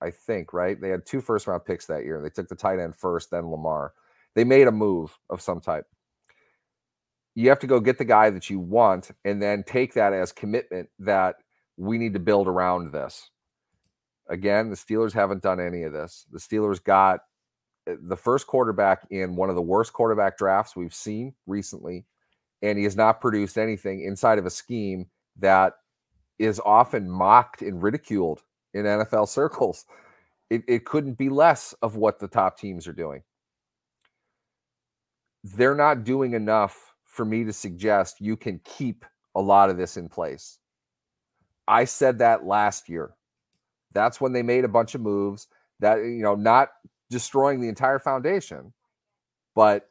[0.00, 0.80] I think, right?
[0.80, 2.20] They had two first round picks that year.
[2.22, 3.92] They took the tight end first, then Lamar.
[4.34, 5.86] They made a move of some type.
[7.34, 10.32] You have to go get the guy that you want and then take that as
[10.32, 11.36] commitment that
[11.76, 13.30] we need to build around this.
[14.28, 16.26] Again, the Steelers haven't done any of this.
[16.30, 17.20] The Steelers got
[17.86, 22.04] eh, the first quarterback in one of the worst quarterback drafts we've seen recently,
[22.60, 25.06] and he has not produced anything inside of a scheme
[25.38, 25.74] that
[26.38, 28.42] is often mocked and ridiculed
[28.74, 29.84] in NFL circles.
[30.50, 33.22] It, it couldn't be less of what the top teams are doing.
[35.44, 39.04] They're not doing enough for me to suggest you can keep
[39.34, 40.58] a lot of this in place.
[41.66, 43.14] I said that last year.
[43.92, 45.48] That's when they made a bunch of moves
[45.80, 46.70] that, you know, not
[47.10, 48.72] destroying the entire foundation,
[49.54, 49.88] but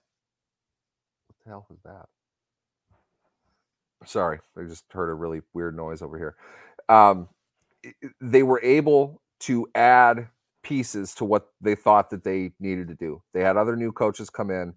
[1.27, 2.07] what the hell was that?
[4.05, 6.35] Sorry, I just heard a really weird noise over here.
[6.87, 7.27] Um,
[8.21, 10.29] they were able to add
[10.63, 13.21] pieces to what they thought that they needed to do.
[13.33, 14.73] They had other new coaches come in.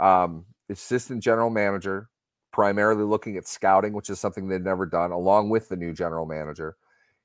[0.00, 2.08] Um, assistant general manager,
[2.52, 6.26] primarily looking at scouting, which is something they'd never done, along with the new general
[6.26, 6.76] manager.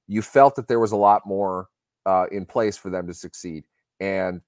[0.08, 1.70] You felt that there was a lot more
[2.06, 3.66] uh, in place for them to succeed.
[4.00, 4.42] And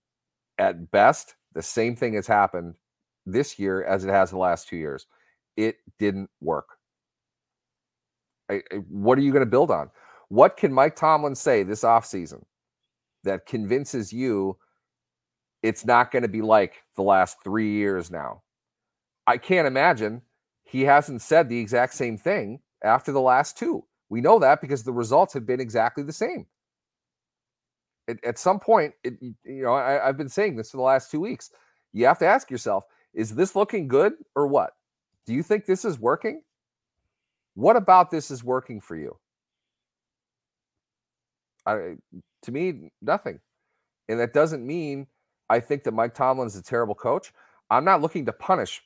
[0.57, 2.75] at best, the same thing has happened
[3.25, 5.07] this year as it has the last two years.
[5.55, 6.69] It didn't work.
[8.49, 9.89] I, I, what are you going to build on?
[10.29, 12.43] What can Mike Tomlin say this offseason
[13.23, 14.57] that convinces you
[15.63, 18.41] it's not going to be like the last three years now?
[19.25, 20.21] I can't imagine
[20.63, 23.85] he hasn't said the exact same thing after the last two.
[24.09, 26.45] We know that because the results have been exactly the same.
[28.07, 31.11] At, at some point, it, you know, I, I've been saying this for the last
[31.11, 31.51] two weeks.
[31.93, 34.71] You have to ask yourself: Is this looking good or what?
[35.25, 36.41] Do you think this is working?
[37.55, 39.17] What about this is working for you?
[41.67, 41.95] I,
[42.43, 43.39] to me, nothing.
[44.09, 45.07] And that doesn't mean
[45.49, 47.33] I think that Mike Tomlin is a terrible coach.
[47.69, 48.81] I'm not looking to punish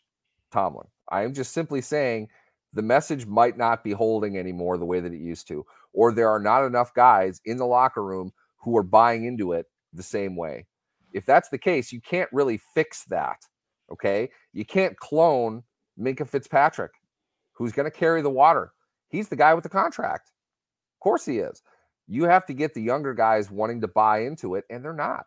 [0.51, 0.87] Tomlin.
[1.09, 2.29] I am just simply saying
[2.73, 6.29] the message might not be holding anymore the way that it used to, or there
[6.29, 10.35] are not enough guys in the locker room who are buying into it the same
[10.35, 10.65] way.
[11.13, 13.37] If that's the case, you can't really fix that.
[13.91, 14.29] Okay.
[14.53, 15.63] You can't clone
[15.99, 16.91] Minkah Fitzpatrick,
[17.53, 18.71] who's going to carry the water.
[19.09, 20.29] He's the guy with the contract.
[20.95, 21.61] Of course he is.
[22.11, 25.25] You have to get the younger guys wanting to buy into it, and they're not.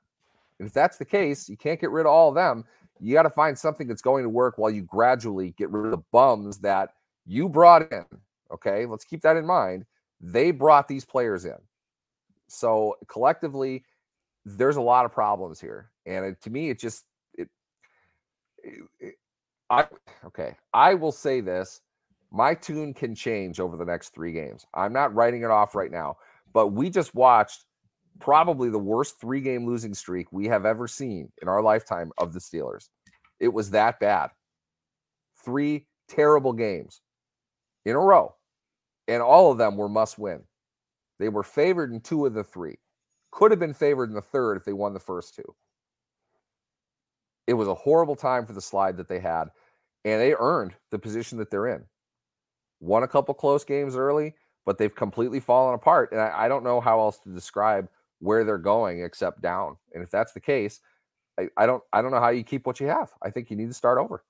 [0.58, 2.64] And if that's the case, you can't get rid of all of them
[3.00, 5.90] you got to find something that's going to work while you gradually get rid of
[5.90, 6.94] the bums that
[7.26, 8.04] you brought in.
[8.52, 9.84] Okay, let's keep that in mind.
[10.20, 11.56] They brought these players in.
[12.46, 13.84] So collectively,
[14.44, 15.90] there's a lot of problems here.
[16.06, 17.04] And it, to me, it just,
[17.36, 17.48] it,
[18.62, 19.14] it, it,
[19.70, 19.86] I,
[20.26, 21.80] okay, I will say this
[22.30, 24.66] my tune can change over the next three games.
[24.74, 26.16] I'm not writing it off right now,
[26.54, 27.64] but we just watched
[28.20, 32.32] probably the worst three game losing streak we have ever seen in our lifetime of
[32.32, 32.88] the Steelers.
[33.40, 34.30] It was that bad.
[35.44, 37.02] Three terrible games
[37.84, 38.34] in a row,
[39.08, 40.42] and all of them were must win.
[41.18, 42.78] They were favored in two of the three,
[43.30, 45.54] could have been favored in the third if they won the first two.
[47.46, 49.50] It was a horrible time for the slide that they had,
[50.04, 51.84] and they earned the position that they're in.
[52.80, 54.34] Won a couple close games early,
[54.64, 56.12] but they've completely fallen apart.
[56.12, 57.88] And I, I don't know how else to describe
[58.20, 59.76] where they're going except down.
[59.92, 60.80] And if that's the case,
[61.38, 63.10] I, I don't I don't know how you keep what you have.
[63.22, 64.24] I think you need to start over.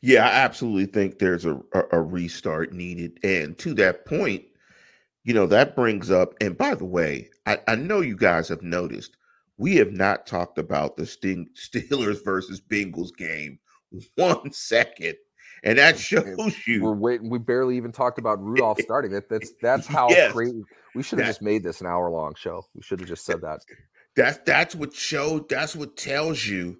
[0.00, 3.18] Yeah, I absolutely think there's a, a, a restart needed.
[3.22, 4.44] And to that point,
[5.22, 8.62] you know, that brings up, and by the way, I, I know you guys have
[8.62, 9.16] noticed
[9.58, 13.58] we have not talked about the Sting, Steelers versus Bengals game
[14.14, 15.16] one second
[15.62, 17.30] and that shows you we're waiting.
[17.30, 19.10] We barely even talked about Rudolph starting.
[19.12, 20.62] That that's that's how yes, crazy.
[20.94, 22.64] We should have just made this an hour long show.
[22.74, 23.60] We should have just said that.
[24.16, 25.44] That's that's what shows.
[25.48, 26.78] That's what tells you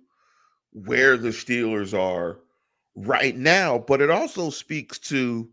[0.73, 2.41] where the Steelers are
[2.97, 3.79] right now.
[3.79, 5.49] But it also speaks to,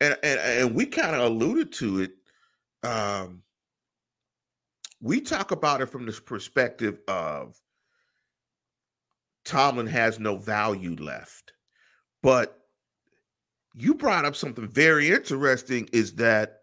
[0.00, 2.12] and and, and we kind of alluded to it.
[2.82, 3.42] Um,
[5.02, 7.60] we talk about it from this perspective of
[9.44, 11.52] Tomlin has no value left.
[12.22, 12.59] But
[13.80, 16.62] you brought up something very interesting is that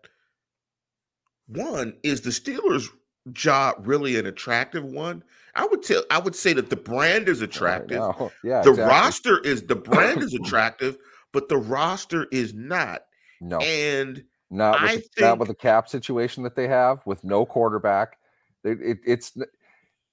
[1.48, 2.88] one is the Steelers
[3.34, 5.24] job really an attractive one?
[5.56, 8.00] I would tell I would say that the brand is attractive.
[8.00, 8.84] Oh, yeah, the exactly.
[8.84, 10.98] roster is the brand is attractive,
[11.32, 13.04] but the roster is not.
[13.42, 13.58] No.
[13.60, 17.46] And not with, the, think, not with the cap situation that they have with no
[17.46, 18.18] quarterback.
[18.64, 19.38] It, it, it's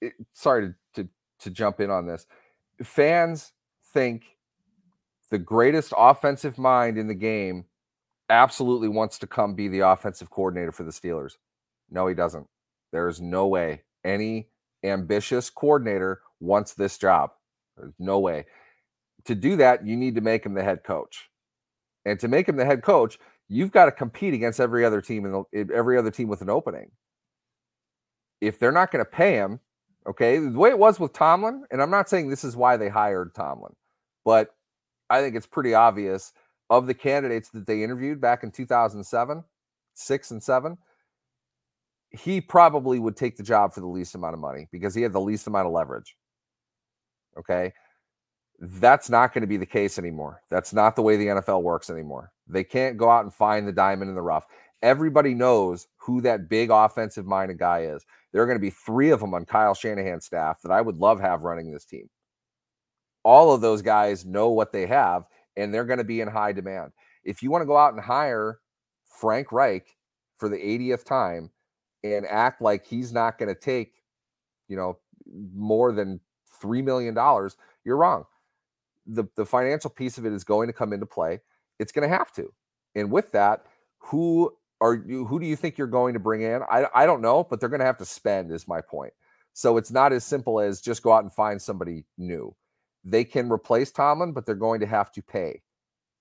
[0.01, 2.25] it, sorry to, to to jump in on this.
[2.83, 3.53] Fans
[3.93, 4.34] think
[5.31, 7.65] the greatest offensive mind in the game
[8.29, 11.33] absolutely wants to come be the offensive coordinator for the Steelers.
[11.91, 12.47] No, he doesn't.
[12.91, 14.49] There is no way any
[14.83, 17.31] ambitious coordinator wants this job.
[17.77, 18.45] There's no way.
[19.25, 21.29] To do that, you need to make him the head coach.
[22.05, 23.19] And to make him the head coach,
[23.49, 26.91] you've got to compete against every other team the, every other team with an opening.
[28.41, 29.59] if they're not going to pay him,
[30.07, 32.89] okay, the way it was with Tomlin, and I'm not saying this is why they
[32.89, 33.73] hired Tomlin,
[34.23, 34.54] but
[35.09, 36.33] I think it's pretty obvious
[36.69, 39.43] of the candidates that they interviewed back in 2007,
[39.93, 40.77] six and seven,
[42.09, 45.13] he probably would take the job for the least amount of money because he had
[45.13, 46.15] the least amount of leverage.
[47.37, 47.73] Okay.
[48.59, 50.41] That's not going to be the case anymore.
[50.49, 52.31] That's not the way the NFL works anymore.
[52.47, 54.45] They can't go out and find the diamond in the rough.
[54.81, 58.05] Everybody knows who that big offensive minded guy is.
[58.31, 60.97] There are going to be three of them on Kyle Shanahan's staff that I would
[60.97, 62.09] love have running this team.
[63.25, 65.25] All of those guys know what they have,
[65.57, 66.91] and they're going to be in high demand.
[67.23, 68.59] If you want to go out and hire
[69.19, 69.97] Frank Reich
[70.37, 71.49] for the 80th time
[72.03, 73.93] and act like he's not going to take,
[74.67, 74.99] you know,
[75.53, 76.19] more than
[76.61, 77.15] $3 million,
[77.83, 78.25] you're wrong.
[79.07, 81.41] The, the financial piece of it is going to come into play.
[81.79, 82.53] It's going to have to.
[82.93, 83.65] And with that,
[83.97, 86.61] who are you, who do you think you're going to bring in?
[86.69, 89.13] I, I don't know, but they're going to have to spend, is my point.
[89.53, 92.53] So it's not as simple as just go out and find somebody new.
[93.05, 95.61] They can replace Tomlin, but they're going to have to pay.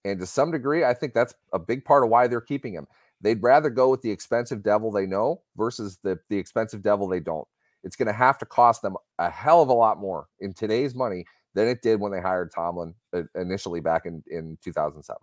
[0.05, 2.87] And to some degree, I think that's a big part of why they're keeping him.
[3.23, 7.21] They'd rather go with the expensive devil they know versus the, the expensive devil they
[7.21, 7.49] don't.
[7.83, 10.95] It's going to have to cost them a hell of a lot more in today's
[10.95, 11.25] money
[11.55, 15.17] than it did when they hired Tomlin uh, initially back in, in 2007.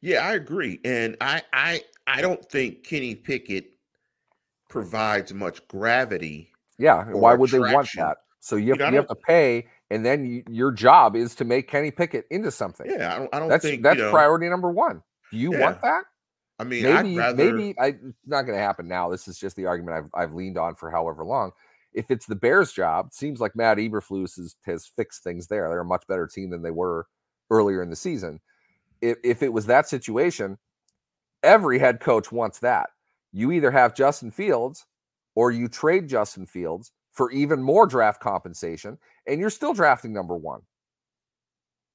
[0.00, 0.80] Yeah, I agree.
[0.84, 3.72] And I I I don't think Kenny Pickett
[4.68, 6.52] provides much gravity.
[6.78, 7.70] Yeah, why would attraction.
[7.70, 8.16] they want that?
[8.40, 11.34] So you have, you, know, you have to pay, and then you, your job is
[11.36, 12.86] to make Kenny Pickett into something.
[12.88, 13.34] Yeah, I don't.
[13.34, 15.02] I don't that's, think that's you know, priority number one.
[15.30, 15.60] Do you yeah.
[15.60, 16.04] want that?
[16.58, 17.52] I mean, maybe rather...
[17.52, 19.08] maybe I, it's not going to happen now.
[19.08, 21.52] This is just the argument I've I've leaned on for however long.
[21.92, 25.68] If it's the Bears' job, seems like Matt Eberflus has, has fixed things there.
[25.68, 27.06] They're a much better team than they were
[27.50, 28.40] earlier in the season.
[29.00, 30.58] If if it was that situation,
[31.42, 32.90] every head coach wants that.
[33.32, 34.86] You either have Justin Fields
[35.34, 38.96] or you trade Justin Fields for even more draft compensation,
[39.26, 40.62] and you're still drafting number one.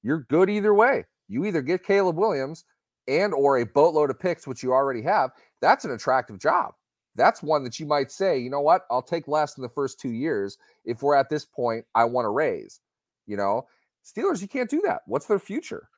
[0.03, 1.05] You're good either way.
[1.27, 2.63] You either get Caleb Williams
[3.07, 5.31] and or a boatload of picks, which you already have.
[5.63, 6.75] That's an attractive job.
[7.15, 9.99] That's one that you might say, you know what, I'll take less in the first
[9.99, 10.59] two years.
[10.83, 12.81] If we're at this point, I want to raise.
[13.25, 13.65] You know,
[14.05, 15.01] Steelers, you can't do that.
[15.07, 15.89] What's their future?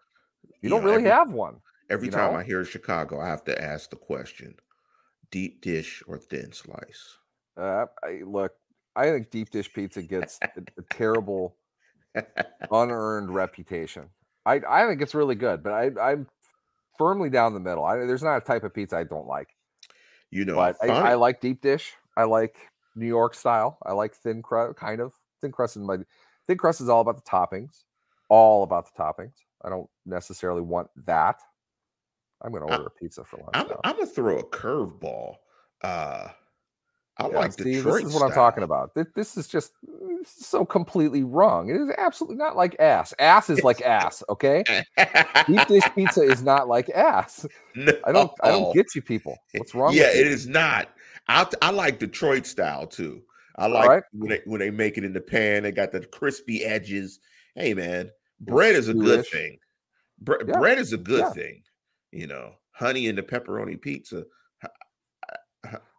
[0.46, 1.58] You, you don't know, really every, have one.
[1.90, 2.40] Every time know?
[2.40, 4.56] I hear Chicago, I have to ask the question:
[5.32, 7.18] deep dish or thin slice?
[7.58, 8.54] Uh, I, look,
[8.98, 11.56] I think deep dish pizza gets a, a terrible,
[12.72, 14.10] unearned reputation.
[14.46, 16.28] I, I think it's really good, but I, I'm
[16.98, 17.86] firmly down the middle.
[17.86, 19.50] I, there's not a type of pizza I don't like.
[20.32, 21.94] You know, but I, I, like deep dish.
[22.18, 22.58] I like
[22.96, 23.78] New York style.
[23.86, 25.78] I like thin crust, kind of thin crust.
[25.78, 25.98] In my
[26.48, 27.84] thin crust is all about the toppings,
[28.28, 29.36] all about the toppings.
[29.64, 31.40] I don't necessarily want that.
[32.42, 33.50] I'm going to order a pizza for lunch.
[33.54, 35.36] I'm, I'm going to throw a curveball.
[35.84, 36.28] Uh,
[37.20, 38.30] I yeah, like see, Detroit This is what style.
[38.30, 38.92] I'm talking about.
[39.16, 41.70] This, is just uh, so completely wrong.
[41.70, 43.14] It is absolutely not like ass.
[43.18, 44.24] Ass is like ass.
[44.30, 44.64] Okay,
[45.48, 47.46] deep dish pizza is not like ass.
[47.76, 47.94] No.
[48.06, 48.32] I don't.
[48.44, 49.38] I don't get you people.
[49.56, 49.94] What's wrong?
[49.94, 50.90] Yeah, it is not.
[51.28, 53.24] I I like Detroit style too.
[53.56, 54.04] I like right.
[54.14, 55.64] when they when they make it in the pan.
[55.64, 57.20] They got the crispy edges.
[57.56, 59.58] Hey man, bread is a good thing.
[60.20, 60.60] Bre- yeah.
[60.60, 61.32] Bread is a good yeah.
[61.32, 61.64] thing.
[62.12, 64.24] You know, honey and the pepperoni pizza.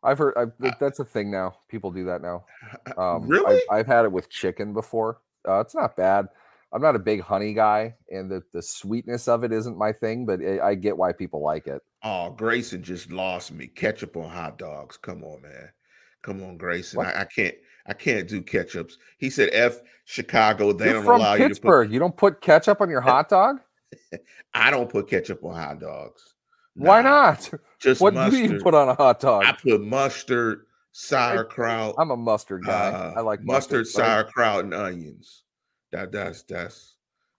[0.02, 1.56] I've heard I've, that's a thing now.
[1.68, 2.44] People do that now.
[2.96, 3.60] Um, really?
[3.70, 5.20] I've, I've, had it with chicken before.
[5.46, 6.26] Uh, it's not bad.
[6.72, 10.26] I'm not a big honey guy, and the, the sweetness of it isn't my thing,
[10.26, 11.80] but it, I get why people like it.
[12.02, 13.68] Oh, Grayson just lost me.
[13.68, 14.96] Ketchup on hot dogs.
[14.96, 15.70] Come on, man.
[16.22, 17.00] Come on, Grayson.
[17.00, 17.54] I, I, can't.
[17.86, 18.94] I can't do ketchups.
[19.18, 21.40] He said, "F Chicago." They You're don't allow Pittsburgh.
[21.40, 21.92] you to put.
[21.92, 23.60] You don't put ketchup on your hot dog.
[24.52, 26.34] I don't put ketchup on hot dogs.
[26.78, 27.50] Nah, Why not?
[27.80, 28.48] Just what mustard.
[28.48, 29.44] do you put on a hot dog?
[29.44, 31.96] I put mustard, sauerkraut.
[31.98, 32.90] I'm a mustard guy.
[32.90, 35.42] Uh, I like mustard, mustard sauerkraut, and onions.
[35.90, 36.96] That that's that's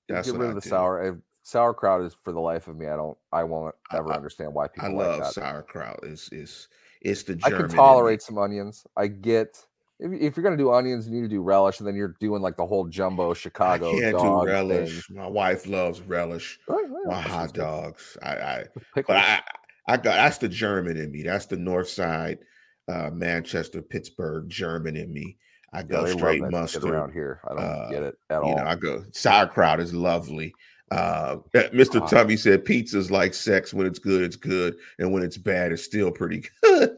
[0.09, 0.69] that's get rid of the do.
[0.69, 1.21] sour.
[1.43, 2.87] Sauerkraut is for the life of me.
[2.87, 3.17] I don't.
[3.31, 4.89] I won't ever I, understand why people.
[4.89, 5.33] I like love that.
[5.33, 5.99] sauerkraut.
[6.03, 6.67] It's it's
[7.01, 7.35] it's the.
[7.35, 8.85] German I can tolerate some onions.
[8.97, 9.65] I get
[10.00, 12.41] if, if you're gonna do onions, you need to do relish, and then you're doing
[12.41, 13.95] like the whole jumbo Chicago.
[13.95, 15.08] I can't do relish.
[15.08, 15.18] Thing.
[15.18, 16.60] My wife loves relish.
[16.68, 18.18] Oh, yeah, My hot dogs.
[18.24, 19.41] I, I but I,
[19.88, 21.24] I got that's the German in me.
[21.24, 22.39] That's the North Side,
[22.88, 25.38] uh, Manchester, Pittsburgh German in me.
[25.74, 27.41] I go yeah, straight mustard around here.
[27.47, 28.56] I don't uh, get it at all.
[28.56, 30.54] Know, I go sauerkraut is lovely.
[30.91, 32.02] Uh, Mr.
[32.02, 32.08] Wow.
[32.08, 33.74] Tummy said pizza's like sex.
[33.74, 36.97] When it's good, it's good, and when it's bad, it's still pretty good.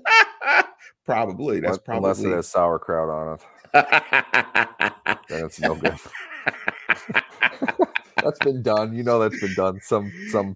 [1.05, 1.59] Probably.
[1.59, 5.23] That's probably unless it has sauerkraut on it.
[5.29, 5.97] then it's no good.
[8.23, 8.93] that's been done.
[8.95, 9.79] You know that's been done.
[9.81, 10.55] Some some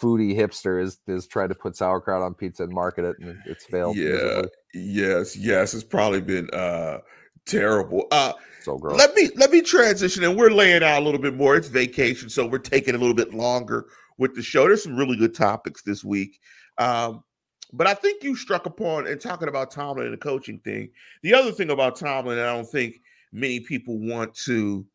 [0.00, 3.64] foodie hipster is has tried to put sauerkraut on pizza and market it, and it's
[3.64, 3.96] failed.
[3.96, 4.10] Yeah.
[4.12, 4.50] miserably.
[4.74, 5.36] Yes.
[5.36, 5.74] Yes.
[5.74, 6.98] It's probably been uh
[7.46, 8.06] terrible.
[8.10, 8.98] Uh So gross.
[8.98, 11.56] let me let me transition and we're laying out a little bit more.
[11.56, 13.86] It's vacation, so we're taking a little bit longer
[14.18, 14.66] with the show.
[14.66, 16.38] There's some really good topics this week.
[16.78, 17.24] Um,
[17.72, 20.90] but I think you struck upon and talking about Tomlin and the coaching thing.
[21.22, 23.00] The other thing about Tomlin, I don't think
[23.32, 24.86] many people want to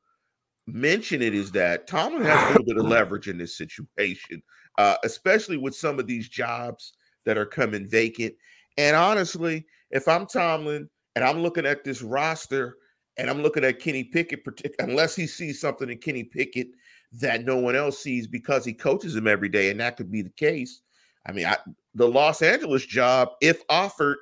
[0.68, 4.44] mention it, is that Tomlin has a little bit of leverage in this situation,
[4.78, 6.94] uh, especially with some of these jobs
[7.26, 8.36] that are coming vacant.
[8.78, 12.78] And honestly, if I'm Tomlin and I'm looking at this roster
[13.18, 14.44] and I'm looking at Kenny Pickett,
[14.78, 16.68] unless he sees something in Kenny Pickett
[17.14, 20.22] that no one else sees because he coaches him every day, and that could be
[20.22, 20.82] the case.
[21.28, 21.58] I mean, I,
[21.94, 24.18] the Los Angeles job, if offered,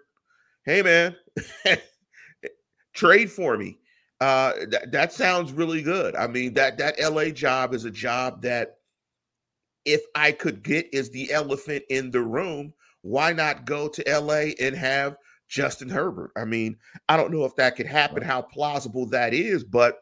[0.66, 1.16] hey man,
[2.94, 3.80] trade for me.
[4.22, 6.16] Uh, that that sounds really good.
[6.16, 8.78] I mean, that that LA job is a job that,
[9.84, 12.74] if I could get, is the elephant in the room.
[13.02, 16.32] Why not go to LA and have Justin Herbert?
[16.36, 16.78] I mean,
[17.08, 20.00] I don't know if that could happen, how plausible that is, but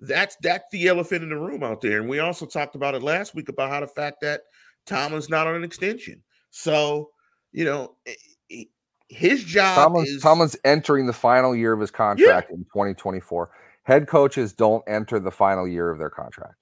[0.00, 2.00] that's that's the elephant in the room out there.
[2.00, 4.42] And we also talked about it last week about how the fact that
[4.90, 6.22] Tomlin's not on an extension.
[6.50, 7.10] So,
[7.52, 8.16] you know, i-
[8.52, 8.68] i-
[9.08, 13.50] his job Tomlin's, is Tomlin's entering the final year of his contract in 2024.
[13.84, 16.54] Head coaches don't enter the final year of their contract.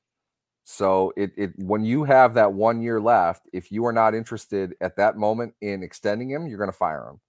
[0.64, 4.74] So it, it when you have that one year left, if you are not interested
[4.80, 7.20] at that moment in extending him, you're going to fire him.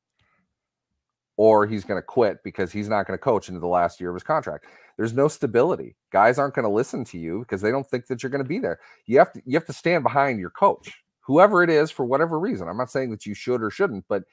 [1.40, 4.10] Or he's going to quit because he's not going to coach into the last year
[4.10, 4.66] of his contract.
[4.98, 5.96] There's no stability.
[6.12, 8.48] Guys aren't going to listen to you because they don't think that you're going to
[8.48, 8.78] be there.
[9.06, 12.38] You have to you have to stand behind your coach, whoever it is, for whatever
[12.38, 12.68] reason.
[12.68, 14.24] I'm not saying that you should or shouldn't, but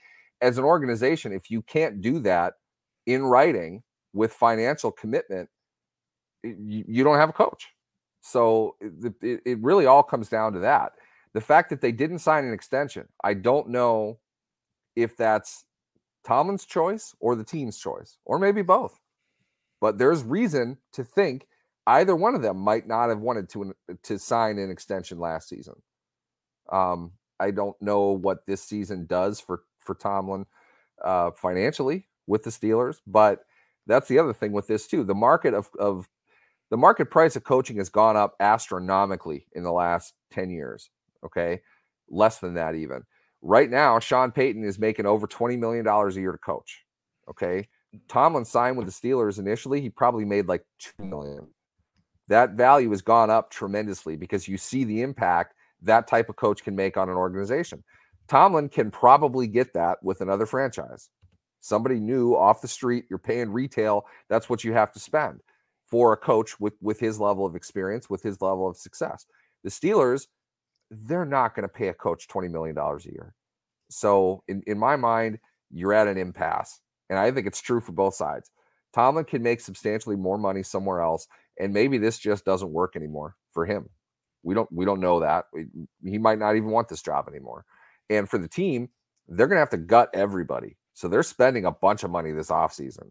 [0.40, 2.54] as an organization, if you can't do that
[3.06, 5.48] in writing with financial commitment,
[6.42, 7.68] you, you don't have a coach.
[8.20, 10.94] So it, it, it really all comes down to that.
[11.34, 14.18] The fact that they didn't sign an extension, I don't know
[14.96, 15.65] if that's
[16.26, 18.98] Tomlin's choice or the team's choice, or maybe both.
[19.80, 21.46] But there's reason to think
[21.86, 25.74] either one of them might not have wanted to to sign an extension last season.
[26.72, 30.46] Um, I don't know what this season does for for Tomlin
[31.04, 33.44] uh, financially with the Steelers, but
[33.86, 35.04] that's the other thing with this too.
[35.04, 36.08] The market of of
[36.70, 40.90] the market price of coaching has gone up astronomically in the last 10 years.
[41.24, 41.60] Okay.
[42.08, 43.02] Less than that, even.
[43.46, 46.84] Right now, Sean Payton is making over $20 million a year to coach.
[47.30, 47.68] Okay.
[48.08, 50.64] Tomlin signed with the Steelers initially, he probably made like
[50.98, 51.46] 2 million.
[52.26, 56.64] That value has gone up tremendously because you see the impact that type of coach
[56.64, 57.84] can make on an organization.
[58.26, 61.08] Tomlin can probably get that with another franchise.
[61.60, 65.40] Somebody new off the street, you're paying retail, that's what you have to spend
[65.86, 69.24] for a coach with with his level of experience, with his level of success.
[69.62, 70.26] The Steelers,
[70.90, 73.34] they're not going to pay a coach $20 million a year.
[73.90, 75.38] So in, in my mind,
[75.70, 76.80] you're at an impasse.
[77.08, 78.50] And I think it's true for both sides.
[78.92, 81.28] Tomlin can make substantially more money somewhere else,
[81.60, 83.90] and maybe this just doesn't work anymore for him.
[84.42, 85.46] We don't we don't know that.
[85.52, 85.66] We,
[86.02, 87.64] he might not even want this job anymore.
[88.08, 88.88] And for the team,
[89.28, 90.78] they're going to have to gut everybody.
[90.94, 93.10] So they're spending a bunch of money this offseason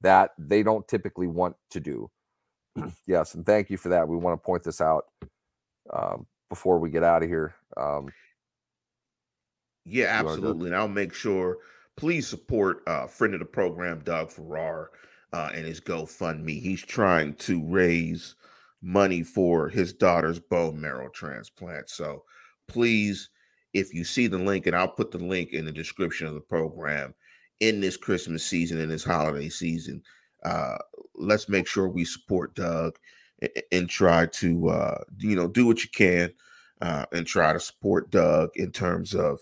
[0.00, 2.10] that they don't typically want to do.
[3.06, 4.08] yes, and thank you for that.
[4.08, 5.04] We want to point this out
[5.92, 7.54] um, before we get out of here.
[7.78, 8.10] Um,
[9.86, 10.48] Yeah, You wanna go?
[10.48, 10.66] absolutely.
[10.68, 11.58] And I'll make sure,
[11.96, 14.90] please support uh friend of the program, Doug Farrar,
[15.32, 16.60] uh, and his GoFundMe.
[16.60, 18.34] He's trying to raise
[18.82, 21.88] money for his daughter's bone marrow transplant.
[21.88, 22.24] So
[22.68, 23.30] please,
[23.72, 26.40] if you see the link, and I'll put the link in the description of the
[26.40, 27.14] program
[27.60, 30.02] in this Christmas season, in this holiday season,
[30.44, 30.78] uh,
[31.14, 33.19] let's make sure we support Doug a- a-
[33.72, 36.32] and try to uh, you know do what you can
[36.80, 39.40] uh, and try to support Doug in terms of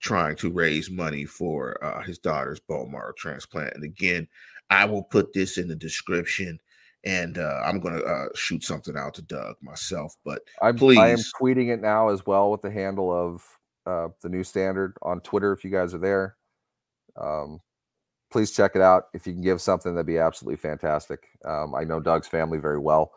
[0.00, 3.74] trying to raise money for uh, his daughter's bone marrow transplant.
[3.74, 4.26] And again,
[4.70, 6.58] I will put this in the description,
[7.04, 10.16] and uh, I'm going to uh, shoot something out to Doug myself.
[10.24, 13.44] But I'm, I am tweeting it now as well with the handle of
[13.86, 15.52] uh, the new standard on Twitter.
[15.52, 16.36] If you guys are there,
[17.20, 17.60] um,
[18.30, 19.08] please check it out.
[19.12, 21.26] If you can give something, that'd be absolutely fantastic.
[21.44, 23.12] Um, I know Doug's family very well.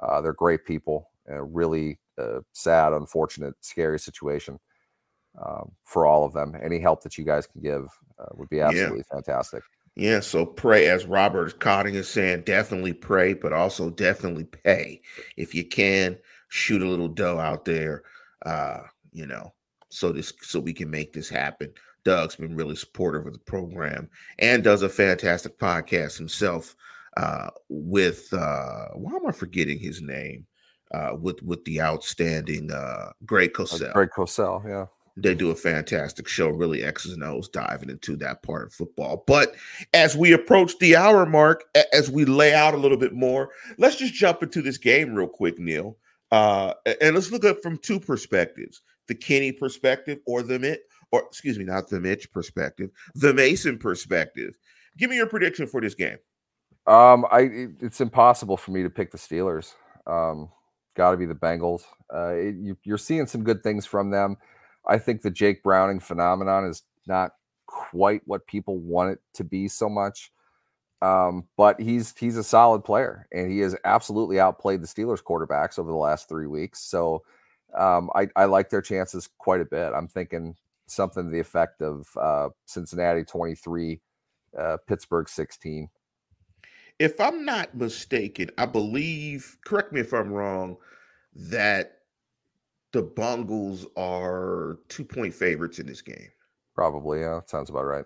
[0.00, 1.10] Uh, they're great people.
[1.26, 4.58] And a really uh, sad, unfortunate, scary situation
[5.44, 6.54] um, for all of them.
[6.62, 7.86] Any help that you guys can give
[8.18, 8.68] uh, would be Yeah.
[8.68, 9.62] absolutely fantastic.
[9.96, 15.00] yeah, so pray, as Robert Cotting is saying, definitely pray, but also definitely pay
[15.36, 16.18] if you can.
[16.48, 18.02] Shoot a little dough out there,
[18.46, 18.82] uh,
[19.12, 19.52] you know,
[19.88, 21.72] so this so we can make this happen.
[22.04, 26.76] Doug's been really supportive of the program and does a fantastic podcast himself
[27.16, 30.46] uh, with uh, why am I forgetting his name?
[30.94, 33.92] uh, with with the outstanding uh, Greg Uh, Cosell.
[33.92, 34.86] Greg Cosell, yeah.
[35.16, 39.22] They do a fantastic show, really X's and O's diving into that part of football.
[39.28, 39.54] But
[39.92, 41.62] as we approach the hour mark,
[41.92, 45.28] as we lay out a little bit more, let's just jump into this game real
[45.28, 45.96] quick, Neil.
[46.32, 50.80] Uh, and let's look at from two perspectives: the Kenny perspective, or the Mitch,
[51.12, 54.56] or excuse me, not the Mitch perspective, the Mason perspective.
[54.96, 56.18] Give me your prediction for this game.
[56.86, 59.74] Um, I it- it's impossible for me to pick the Steelers.
[60.06, 60.50] Um,
[60.94, 61.84] got to be the Bengals.
[62.12, 64.36] Uh, it- you, you're seeing some good things from them.
[64.86, 67.32] I think the Jake Browning phenomenon is not
[67.66, 70.30] quite what people want it to be so much.
[71.02, 75.78] Um, but he's he's a solid player, and he has absolutely outplayed the Steelers quarterbacks
[75.78, 76.80] over the last three weeks.
[76.80, 77.22] So
[77.76, 79.92] um, I, I like their chances quite a bit.
[79.94, 80.56] I'm thinking
[80.86, 84.00] something to the effect of uh, Cincinnati 23,
[84.58, 85.88] uh, Pittsburgh 16.
[86.98, 90.76] If I'm not mistaken, I believe, correct me if I'm wrong,
[91.34, 91.98] that
[92.92, 96.28] the Bungles are two point favorites in this game.
[96.74, 98.04] Probably, yeah, sounds about right.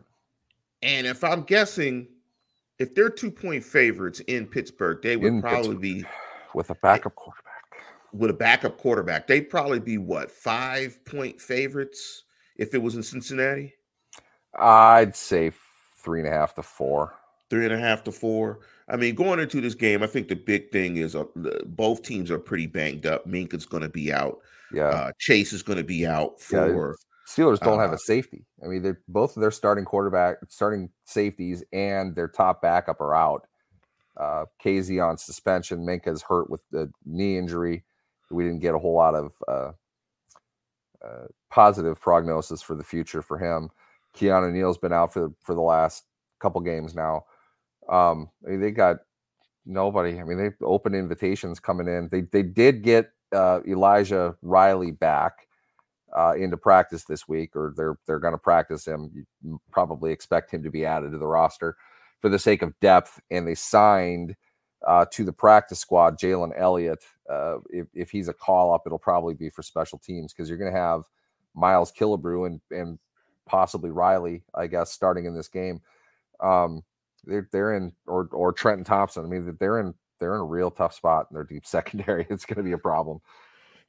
[0.83, 2.09] And if I'm guessing,
[2.79, 6.05] if they're two point favorites in Pittsburgh, they would In probably be
[6.55, 7.45] With a backup quarterback.
[8.13, 9.27] with a backup quarterback.
[9.27, 12.25] They'd probably be what five point favorites
[12.57, 13.75] if it was in Cincinnati,
[14.59, 15.53] I'd say
[15.97, 17.15] three and a half to four.
[17.51, 18.61] three and a half to four.
[18.91, 21.25] I mean, going into this game, I think the big thing is uh,
[21.67, 23.27] both teams are pretty banged up.
[23.27, 24.39] Minkah's going to be out.
[24.73, 24.89] Yeah.
[24.89, 26.97] Uh, Chase is going to be out Yeah, for.
[27.27, 28.47] Steelers don't have uh, a safety.
[28.65, 33.15] I mean, they're both of their starting quarterback, starting safeties, and their top backup are
[33.15, 33.47] out.
[34.17, 35.85] Uh, Kazee on suspension.
[35.85, 37.85] Minkah's hurt with the knee injury.
[38.31, 39.73] We didn't get a whole lot of uh,
[41.05, 43.71] uh, positive prognosis for the future for him.
[44.17, 46.05] Keanu Neal's been out for for the last
[46.41, 47.25] couple games now.
[47.89, 48.99] Um, they got
[49.65, 50.21] nobody.
[50.21, 52.09] I mean, they open invitations coming in.
[52.11, 55.47] They they did get uh, Elijah Riley back
[56.17, 59.11] uh, into practice this week, or they're they're going to practice him.
[59.43, 61.77] You probably expect him to be added to the roster
[62.21, 63.21] for the sake of depth.
[63.31, 64.35] And they signed
[64.87, 67.05] uh, to the practice squad Jalen Elliott.
[67.29, 70.59] Uh, if if he's a call up, it'll probably be for special teams because you're
[70.59, 71.03] going to have
[71.55, 72.99] Miles Killebrew and and
[73.47, 75.81] possibly Riley, I guess, starting in this game.
[76.41, 76.83] Um,
[77.25, 79.25] they're they're in or or Trenton Thompson.
[79.25, 82.27] I mean, they're in they're in a real tough spot in their deep secondary.
[82.31, 83.21] It's going to be a problem.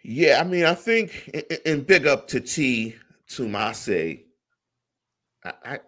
[0.02, 1.30] Yeah, I mean, I think,
[1.66, 2.96] and big up to T
[3.30, 4.24] Tumase.
[5.44, 5.80] I, I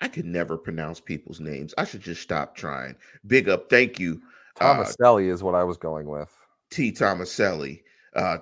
[0.00, 1.74] I could never pronounce people's names.
[1.76, 2.96] I should just stop trying.
[3.26, 4.22] Big up, thank you,
[4.60, 6.34] Uh, Thomaselli is what I was going with.
[6.70, 7.82] T Tomaselli.
[8.16, 8.38] Uh,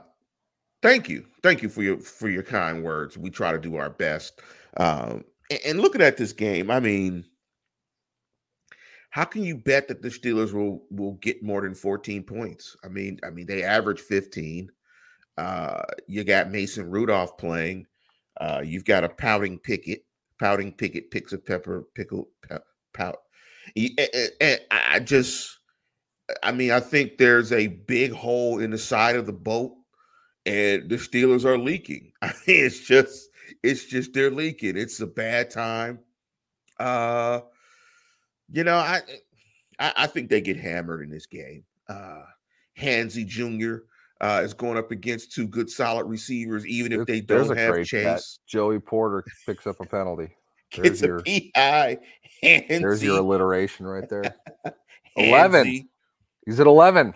[0.82, 3.18] thank you, thank you for your for your kind words.
[3.18, 4.40] We try to do our best.
[4.76, 7.24] Um, and, and looking at this game, I mean,
[9.10, 12.76] how can you bet that the Steelers will will get more than 14 points?
[12.84, 14.70] I mean, I mean they average 15.
[15.36, 17.86] Uh, you got Mason Rudolph playing.
[18.40, 20.02] Uh, you've got a pouting picket,
[20.38, 22.62] Pouting picket picks a pepper pickle pout.
[22.92, 23.16] pout.
[23.76, 25.58] Y- a- a- And I just,
[26.42, 29.74] I mean, I think there's a big hole in the side of the boat,
[30.46, 32.12] and the Steelers are leaking.
[32.22, 33.30] I mean, it's just,
[33.62, 34.76] it's just they're leaking.
[34.76, 36.00] It's a bad time.
[36.78, 37.40] Uh,
[38.52, 39.00] you know, I,
[39.78, 41.64] I, I think they get hammered in this game.
[41.88, 42.22] Uh,
[42.78, 43.78] Hansy Jr.
[44.20, 47.72] Uh, is going up against two good, solid receivers, even if they don't a have
[47.72, 48.20] great bet.
[48.46, 50.30] Joey Porter picks up a penalty.
[50.76, 51.98] There's a your PI.
[52.42, 54.34] Hansy, there's your alliteration right there.
[55.16, 55.64] 11.
[55.64, 55.88] Hansy.
[56.44, 57.14] He's at 11.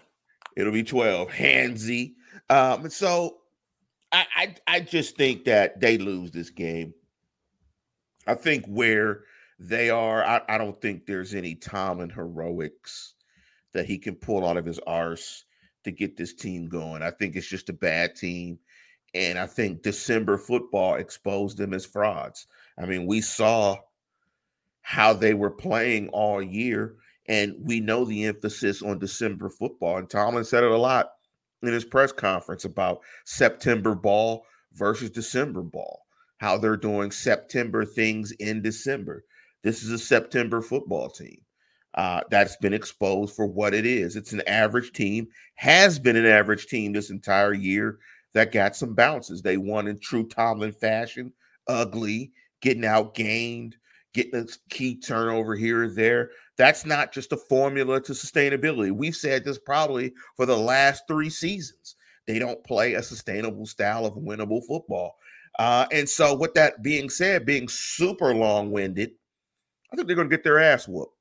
[0.56, 1.28] It'll be 12.
[1.28, 2.14] Handsy.
[2.50, 3.38] Um, and so
[4.10, 6.92] I, I I just think that they lose this game.
[8.26, 9.24] I think where
[9.68, 13.14] they are, I, I don't think there's any Tomlin heroics
[13.72, 15.44] that he can pull out of his arse
[15.84, 17.02] to get this team going.
[17.02, 18.58] I think it's just a bad team.
[19.14, 22.46] And I think December football exposed them as frauds.
[22.78, 23.76] I mean, we saw
[24.80, 26.96] how they were playing all year,
[27.26, 29.98] and we know the emphasis on December football.
[29.98, 31.12] And Tomlin said it a lot
[31.62, 36.06] in his press conference about September ball versus December ball,
[36.38, 39.24] how they're doing September things in December.
[39.62, 41.40] This is a September football team
[41.94, 44.16] uh, that's been exposed for what it is.
[44.16, 47.98] It's an average team, has been an average team this entire year
[48.34, 49.42] that got some bounces.
[49.42, 51.32] They won in true Tomlin fashion,
[51.68, 53.74] ugly, getting outgained,
[54.14, 56.30] getting a key turnover here or there.
[56.56, 58.92] That's not just a formula to sustainability.
[58.92, 61.96] We've said this probably for the last three seasons.
[62.26, 65.16] They don't play a sustainable style of winnable football.
[65.58, 69.10] Uh, and so, with that being said, being super long winded,
[69.92, 71.14] I think they're going to get their ass whooped.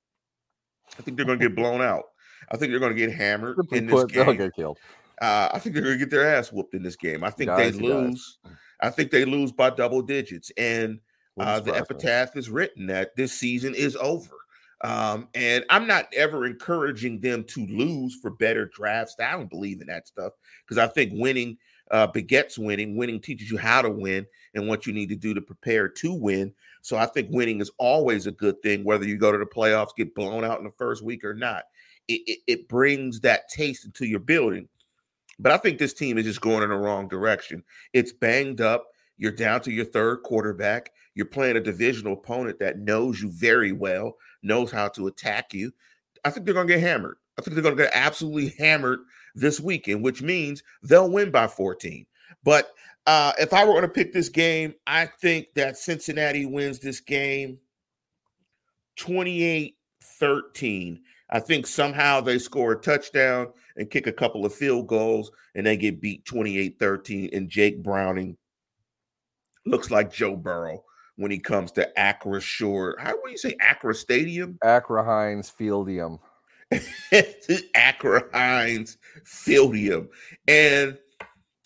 [0.97, 2.05] I think they're going to get blown out.
[2.51, 4.37] I think they're going to get hammered in this put, they'll game.
[4.37, 4.77] get killed.
[5.21, 7.23] Uh, I think they're going to get their ass whooped in this game.
[7.23, 8.39] I think guys, they lose.
[8.81, 10.99] I think they lose by double digits, and
[11.39, 14.35] uh, the epitaph is written that this season is over.
[14.83, 19.15] Um, and I'm not ever encouraging them to lose for better drafts.
[19.19, 20.33] I don't believe in that stuff
[20.65, 21.57] because I think winning
[21.91, 22.95] uh, begets winning.
[22.95, 24.25] Winning teaches you how to win
[24.55, 26.53] and what you need to do to prepare to win.
[26.81, 29.95] So I think winning is always a good thing, whether you go to the playoffs,
[29.95, 31.63] get blown out in the first week or not.
[32.07, 34.67] It, it, it brings that taste into your building.
[35.37, 37.63] But I think this team is just going in the wrong direction.
[37.93, 38.87] It's banged up.
[39.17, 40.91] You're down to your third quarterback.
[41.13, 45.71] You're playing a divisional opponent that knows you very well, knows how to attack you.
[46.23, 47.17] I think they're going to get hammered.
[47.37, 48.99] I think they're going to get absolutely hammered
[49.35, 52.05] this weekend, which means they'll win by 14.
[52.43, 52.71] But
[53.07, 56.99] uh, if I were going to pick this game, I think that Cincinnati wins this
[56.99, 57.57] game
[58.97, 61.01] 28 13.
[61.31, 65.65] I think somehow they score a touchdown and kick a couple of field goals and
[65.65, 67.29] they get beat 28 13.
[67.33, 68.37] And Jake Browning
[69.65, 70.83] looks like Joe Burrow
[71.15, 72.93] when he comes to Acrisure.
[72.99, 74.57] How do you say Acra Stadium?
[74.63, 76.19] Acra Heinz Fieldium.
[77.75, 80.07] Acra Heinz Fieldium.
[80.47, 80.97] And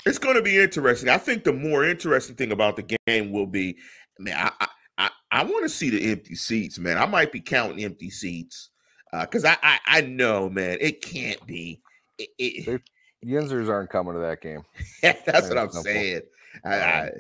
[0.06, 1.10] it's going to be interesting.
[1.10, 3.78] I think the more interesting thing about the game will be,
[4.20, 6.98] man, I I, I want to see the empty seats, man.
[6.98, 8.70] I might be counting empty seats
[9.12, 11.82] because uh, I, I, I know, man, it can't be.
[12.18, 12.82] It, it,
[13.26, 14.64] Yinzers aren't coming to that game.
[15.02, 16.22] that's what I'm no saying.
[16.64, 17.12] I, I,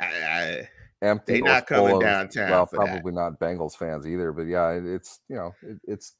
[0.00, 0.68] I,
[1.02, 1.34] empty.
[1.34, 2.50] They're not coming downtown.
[2.50, 3.18] Well, probably that.
[3.18, 4.32] not Bengals fans either.
[4.32, 6.14] But yeah, it's you know, it, it's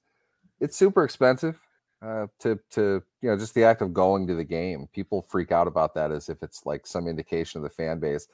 [0.60, 1.58] it's super expensive
[2.02, 4.88] uh, to to you know just the act of going to the game.
[4.92, 8.28] People freak out about that as if it's like some indication of the fan base.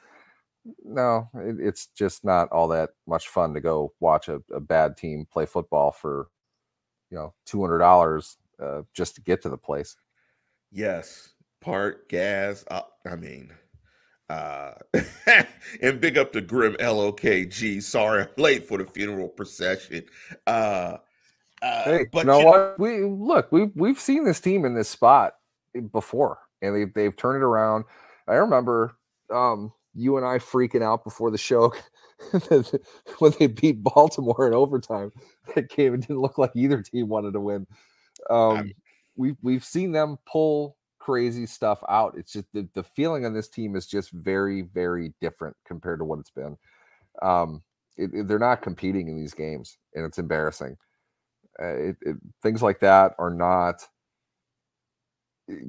[0.85, 4.97] No, it, it's just not all that much fun to go watch a, a bad
[4.97, 6.29] team play football for
[7.11, 9.97] you know two hundred dollars uh, just to get to the place.
[10.71, 12.65] Yes, part gas.
[12.71, 13.53] Uh, I mean,
[14.29, 14.73] uh,
[15.83, 17.83] and big up to Grim LOKG.
[17.83, 20.05] Sorry, I'm late for the funeral procession.
[20.47, 20.99] Uh,
[21.65, 22.79] uh, hey, but you know what?
[22.79, 25.35] We look, we we've seen this team in this spot
[25.93, 27.85] before, and they they've turned it around.
[28.29, 28.97] I remember
[29.33, 31.73] um, you and I freaking out before the show
[33.19, 35.13] when they beat Baltimore in overtime.
[35.55, 37.67] That game it didn't look like either team wanted to win.
[38.29, 38.73] Um,
[39.17, 42.15] we've we've seen them pull crazy stuff out.
[42.17, 46.05] It's just the, the feeling on this team is just very very different compared to
[46.05, 46.57] what it's been.
[47.23, 47.63] Um,
[47.97, 50.77] it, it, they're not competing in these games, and it's embarrassing.
[51.61, 51.97] Uh, it,
[52.43, 53.87] things like that are not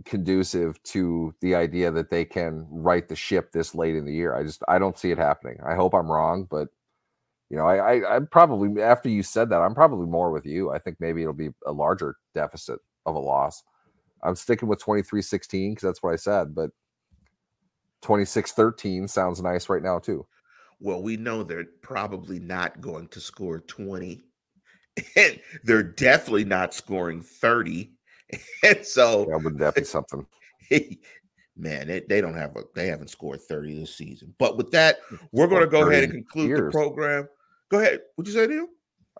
[0.06, 4.36] conducive to the idea that they can right the ship this late in the year.
[4.36, 5.58] I just I don't see it happening.
[5.66, 6.70] I hope I'm wrong, but
[7.50, 10.72] you know, I, I I'm probably after you said that, I'm probably more with you.
[10.72, 13.64] I think maybe it'll be a larger deficit of a loss.
[14.24, 16.72] I'm sticking with 23-16 because that's what I said, but
[18.04, 20.26] 26-13 sounds nice right now too.
[20.80, 24.25] Well, we know they're probably not going to score 20.
[25.18, 27.92] And they're definitely not scoring 30
[28.64, 30.26] and so yeah, would that be something?
[31.58, 34.34] man, they, they don't have a they haven't scored 30 this season.
[34.38, 35.00] But with that,
[35.32, 36.74] we're going to go ahead and conclude years.
[36.74, 37.28] the program.
[37.70, 38.02] Go ahead.
[38.16, 38.68] What'd you say, Neil?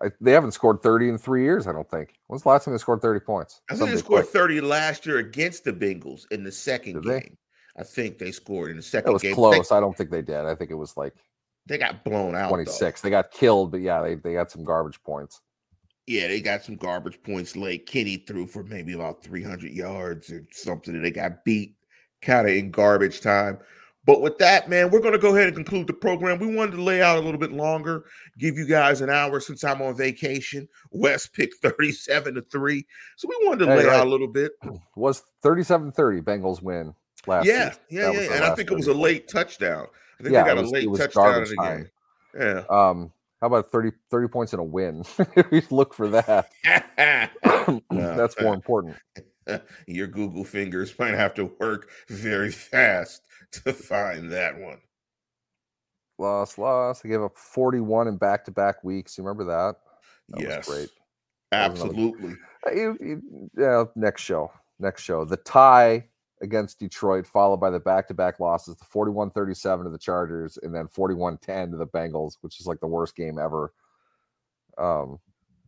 [0.02, 2.14] I, they haven't scored 30 in three years, I don't think.
[2.26, 3.62] When's the last time they scored 30 points?
[3.70, 4.32] I think they scored quick.
[4.32, 7.38] 30 last year against the Bengals in the second game.
[7.78, 9.10] I think they scored in the second game.
[9.10, 9.34] it was game.
[9.34, 9.68] close.
[9.70, 10.44] They, I don't think they did.
[10.44, 11.14] I think it was like
[11.64, 12.50] they got blown out.
[12.50, 13.00] 26.
[13.00, 13.06] Though.
[13.06, 15.40] They got killed, but yeah, they, they got some garbage points.
[16.06, 17.86] Yeah, they got some garbage points late.
[17.86, 21.74] Kenny threw for maybe about 300 yards or something, and they got beat
[22.22, 23.58] kind of in garbage time.
[24.06, 26.38] But with that, man, we're going to go ahead and conclude the program.
[26.38, 28.04] We wanted to lay out a little bit longer,
[28.38, 30.68] give you guys an hour since I'm on vacation.
[30.92, 32.86] West picked 37 to 3.
[33.16, 33.96] So we wanted to hey, lay right.
[33.96, 34.52] out a little bit.
[34.94, 36.94] Was 37 30 Bengals win
[37.26, 38.34] last Yeah, yeah, yeah.
[38.34, 39.88] And I think it was a late touchdown.
[40.20, 41.78] I think yeah, they got was, a late touchdown in the time.
[41.78, 41.90] game.
[42.38, 42.62] Yeah.
[42.70, 45.04] Um, how about 30, 30 points in a win?
[45.50, 46.50] we look for that.
[47.90, 48.96] That's more important.
[49.86, 53.22] Your Google fingers might have to work very fast
[53.52, 54.78] to find that one.
[56.18, 57.04] Loss, loss.
[57.04, 59.18] I gave up 41 in back to back weeks.
[59.18, 59.76] You remember that?
[60.30, 60.66] that yes.
[60.66, 60.88] great.
[61.52, 62.34] Absolutely.
[63.56, 64.50] yeah, next show.
[64.78, 65.24] Next show.
[65.24, 66.06] The tie
[66.42, 71.70] against Detroit, followed by the back-to-back losses, the 41-37 to the Chargers, and then 41-10
[71.70, 73.72] to the Bengals, which is like the worst game ever.
[74.78, 75.18] Um,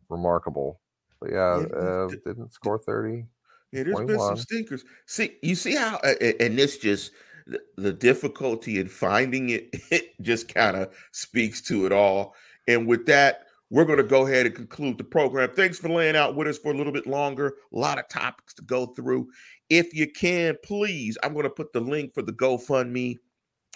[0.09, 0.81] remarkable.
[1.21, 3.25] But yeah, yeah uh, didn't score 30.
[3.73, 4.07] Yeah, there's 21.
[4.07, 4.85] been some stinkers.
[5.07, 7.13] See, you see how, and this just
[7.47, 12.35] the, the difficulty in finding it, it just kind of speaks to it all.
[12.67, 15.51] And with that, we're going to go ahead and conclude the program.
[15.55, 17.57] Thanks for laying out with us for a little bit longer.
[17.73, 19.29] A lot of topics to go through.
[19.71, 23.17] If you can, please, I'm going to put the link for the GoFundMe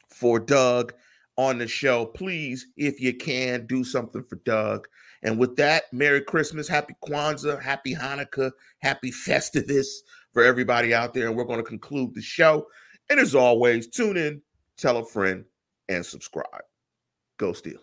[0.09, 0.95] for Doug
[1.36, 2.07] on the show.
[2.07, 4.88] Please, if you can, do something for Doug.
[5.22, 9.86] And with that, Merry Christmas, Happy Kwanzaa, Happy Hanukkah, Happy Festivus
[10.32, 11.28] for everybody out there.
[11.28, 12.66] And we're going to conclude the show.
[13.11, 14.43] And as always, tune in,
[14.76, 15.45] tell a friend,
[15.88, 16.62] and subscribe.
[17.38, 17.78] Go Steelers.